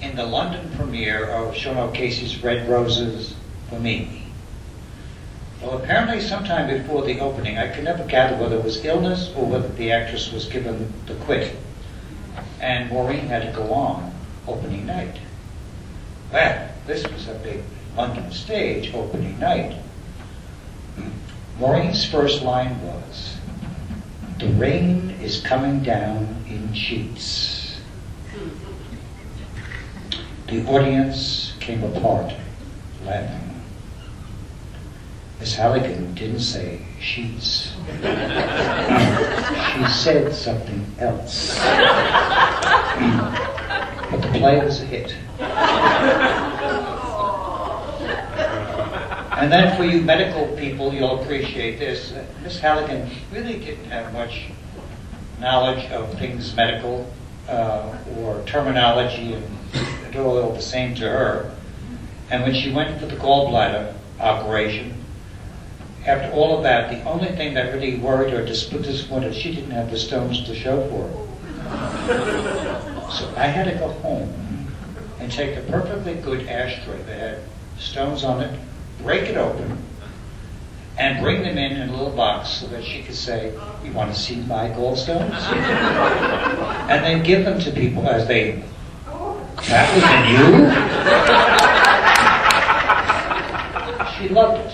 in 0.00 0.16
the 0.16 0.24
London 0.24 0.70
premiere 0.76 1.24
of 1.26 1.56
Sean 1.56 1.76
O'Casey's 1.76 2.42
Red 2.42 2.68
Roses 2.68 3.34
for 3.68 3.78
Me. 3.80 4.24
Well, 5.62 5.78
apparently, 5.78 6.20
sometime 6.20 6.68
before 6.68 7.02
the 7.02 7.18
opening, 7.20 7.58
I 7.58 7.68
could 7.68 7.84
never 7.84 8.04
gather 8.04 8.36
whether 8.36 8.56
it 8.56 8.64
was 8.64 8.84
illness 8.84 9.32
or 9.34 9.46
whether 9.46 9.68
the 9.68 9.90
actress 9.90 10.30
was 10.30 10.44
given 10.46 10.92
the 11.06 11.14
quit. 11.14 11.56
And 12.60 12.90
Maureen 12.90 13.26
had 13.26 13.42
to 13.42 13.52
go 13.52 13.72
on 13.72 14.12
opening 14.46 14.86
night. 14.86 15.16
Well, 16.32 16.68
this 16.86 17.06
was 17.10 17.28
a 17.28 17.34
big 17.34 17.62
London 17.96 18.30
stage 18.32 18.92
opening 18.94 19.38
night. 19.38 19.76
Maureen's 21.58 22.04
first 22.04 22.42
line 22.42 22.80
was, 22.82 23.36
The 24.38 24.48
rain 24.48 25.16
is 25.22 25.40
coming 25.40 25.82
down 25.82 26.44
in 26.48 26.74
sheets. 26.74 27.55
The 30.48 30.64
audience 30.66 31.54
came 31.58 31.82
apart, 31.82 32.32
laughing. 33.04 33.62
Miss 35.40 35.54
Halligan 35.56 36.14
didn't 36.14 36.40
say 36.40 36.82
sheets. 37.00 37.72
she 38.00 39.84
said 39.92 40.32
something 40.32 40.86
else. 41.00 41.58
but 44.10 44.20
the 44.20 44.28
play 44.38 44.64
was 44.64 44.80
a 44.80 44.86
hit. 44.86 45.16
And 49.36 49.52
then 49.52 49.76
for 49.76 49.84
you 49.84 50.00
medical 50.00 50.46
people, 50.56 50.94
you'll 50.94 51.20
appreciate 51.20 51.78
this. 51.78 52.14
Miss 52.42 52.58
Halligan 52.58 53.10
really 53.32 53.58
didn't 53.58 53.84
have 53.86 54.12
much 54.12 54.46
knowledge 55.40 55.90
of 55.90 56.16
things 56.18 56.54
medical 56.56 57.12
uh, 57.48 57.96
or 58.16 58.42
terminology, 58.46 59.34
and 59.34 59.44
all 60.18 60.52
the 60.52 60.62
same 60.62 60.94
to 60.96 61.08
her. 61.08 61.54
And 62.30 62.42
when 62.42 62.54
she 62.54 62.72
went 62.72 62.98
for 63.00 63.06
the 63.06 63.16
gallbladder 63.16 63.94
operation, 64.20 65.04
after 66.06 66.32
all 66.32 66.56
of 66.56 66.62
that, 66.62 66.90
the 66.90 67.02
only 67.08 67.28
thing 67.28 67.54
that 67.54 67.72
really 67.74 67.96
worried 67.96 68.32
her, 68.32 68.44
disappointed, 68.44 69.34
she 69.34 69.54
didn't 69.54 69.72
have 69.72 69.90
the 69.90 69.98
stones 69.98 70.44
to 70.44 70.54
show 70.54 70.88
for 70.88 71.08
it. 71.08 71.26
So 73.12 73.32
I 73.36 73.46
had 73.46 73.64
to 73.64 73.78
go 73.78 73.88
home 73.88 74.32
and 75.18 75.30
take 75.30 75.56
a 75.56 75.62
perfectly 75.62 76.14
good 76.14 76.48
ashtray 76.48 77.02
that 77.02 77.18
had 77.18 77.38
stones 77.78 78.24
on 78.24 78.40
it, 78.42 78.60
break 79.02 79.24
it 79.24 79.36
open, 79.36 79.78
and 80.98 81.22
bring 81.22 81.42
them 81.42 81.58
in 81.58 81.72
in 81.72 81.88
a 81.88 81.92
little 81.92 82.10
box 82.10 82.48
so 82.50 82.66
that 82.68 82.84
she 82.84 83.02
could 83.02 83.14
say, 83.14 83.52
You 83.84 83.92
want 83.92 84.14
to 84.14 84.18
see 84.18 84.36
my 84.36 84.68
gallstones? 84.68 85.32
and 86.90 87.04
then 87.04 87.22
give 87.22 87.44
them 87.44 87.60
to 87.60 87.70
people 87.70 88.08
as 88.08 88.26
they, 88.26 88.62
That 89.68 89.86
was 89.94 90.04
in 90.14 90.22
you? 90.30 90.42
She 94.16 94.28
loved 94.32 94.60
it. 94.64 94.72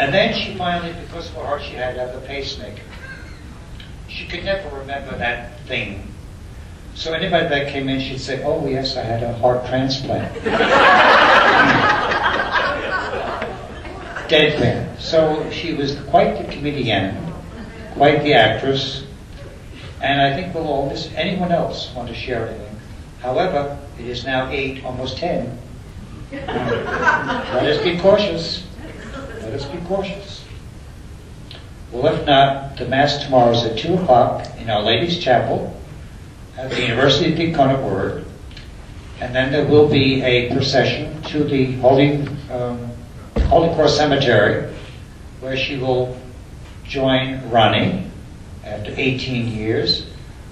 And 0.00 0.12
then 0.12 0.34
she 0.34 0.54
finally, 0.56 0.92
because 1.00 1.28
of 1.28 1.34
her 1.36 1.44
heart, 1.44 1.62
she 1.62 1.74
had 1.74 1.94
to 1.94 2.00
have 2.00 2.14
a 2.16 2.20
pacemaker. 2.26 2.82
She 4.08 4.26
could 4.26 4.44
never 4.44 4.68
remember 4.76 5.16
that 5.18 5.60
thing. 5.60 6.08
So 6.94 7.14
anybody 7.14 7.48
that 7.48 7.68
came 7.72 7.88
in, 7.88 8.00
she'd 8.00 8.20
say, 8.20 8.42
"Oh 8.44 8.66
yes, 8.66 8.96
I 8.96 9.02
had 9.02 9.22
a 9.22 9.32
heart 9.34 9.64
transplant." 9.66 10.34
Dead 14.28 14.58
Deadpan. 14.58 15.00
So 15.00 15.48
she 15.50 15.72
was 15.74 15.96
quite 16.10 16.36
the 16.36 16.52
comedian, 16.52 17.16
quite 17.94 18.22
the 18.22 18.34
actress, 18.34 19.04
and 20.02 20.20
I 20.20 20.34
think 20.34 20.54
we'll 20.54 20.66
all 20.68 20.88
miss. 20.88 21.08
Anyone 21.14 21.52
else 21.52 21.90
want 21.94 22.08
to 22.08 22.14
share 22.14 22.48
anything? 22.48 22.61
However, 23.22 23.78
it 23.98 24.06
is 24.06 24.24
now 24.24 24.50
eight, 24.50 24.84
almost 24.84 25.16
ten. 25.16 25.58
Let 26.32 27.66
us 27.66 27.82
be 27.82 27.98
cautious. 27.98 28.66
Let 29.40 29.54
us 29.54 29.64
be 29.66 29.78
cautious. 29.86 30.44
Well, 31.92 32.12
if 32.14 32.26
not, 32.26 32.76
the 32.76 32.86
Mass 32.86 33.22
tomorrow 33.22 33.52
is 33.52 33.64
at 33.64 33.78
2 33.78 33.94
o'clock 33.94 34.46
in 34.58 34.70
Our 34.70 34.82
Lady's 34.82 35.18
Chapel 35.18 35.78
at 36.56 36.70
the 36.70 36.80
University 36.80 37.32
of 37.32 37.38
Incarnate 37.38 37.82
Word. 37.82 38.24
And 39.20 39.34
then 39.34 39.52
there 39.52 39.66
will 39.66 39.88
be 39.88 40.22
a 40.22 40.50
procession 40.52 41.22
to 41.24 41.44
the 41.44 41.72
Holy, 41.76 42.26
um, 42.50 42.90
Holy 43.44 43.74
Cross 43.74 43.98
Cemetery 43.98 44.74
where 45.40 45.56
she 45.56 45.76
will 45.76 46.16
join 46.84 47.48
Ronnie 47.50 48.06
after 48.64 48.94
18 48.96 49.48
years. 49.48 50.06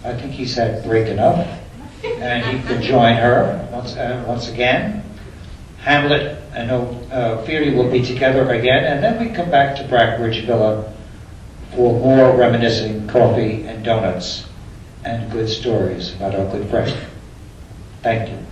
I 0.05 0.15
think 0.15 0.33
he's 0.33 0.55
had 0.57 0.85
break 0.85 1.09
enough. 1.09 1.60
And 2.05 2.45
he 2.45 2.67
could 2.67 2.83
join 2.83 3.17
her 3.17 3.69
once, 3.73 3.97
uh, 3.97 4.25
once 4.27 4.49
again. 4.49 5.05
Hamlet 5.79 6.43
and 6.55 6.71
uh, 6.71 7.43
Feary 7.45 7.75
will 7.75 7.91
be 7.91 8.03
together 8.03 8.51
again, 8.51 8.85
and 8.85 9.03
then 9.03 9.19
we 9.19 9.35
come 9.35 9.51
back 9.51 9.77
to 9.77 9.85
Brackenridge 9.85 10.45
Villa 10.45 10.93
for 11.75 11.99
more 12.01 12.37
reminiscing, 12.37 13.07
coffee 13.07 13.65
and 13.67 13.85
donuts, 13.85 14.47
and 15.05 15.31
good 15.33 15.49
stories 15.49 16.15
about 16.15 16.35
our 16.35 16.45
good 16.51 16.69
friend. 16.69 16.95
Thank 18.03 18.31
you. 18.31 18.50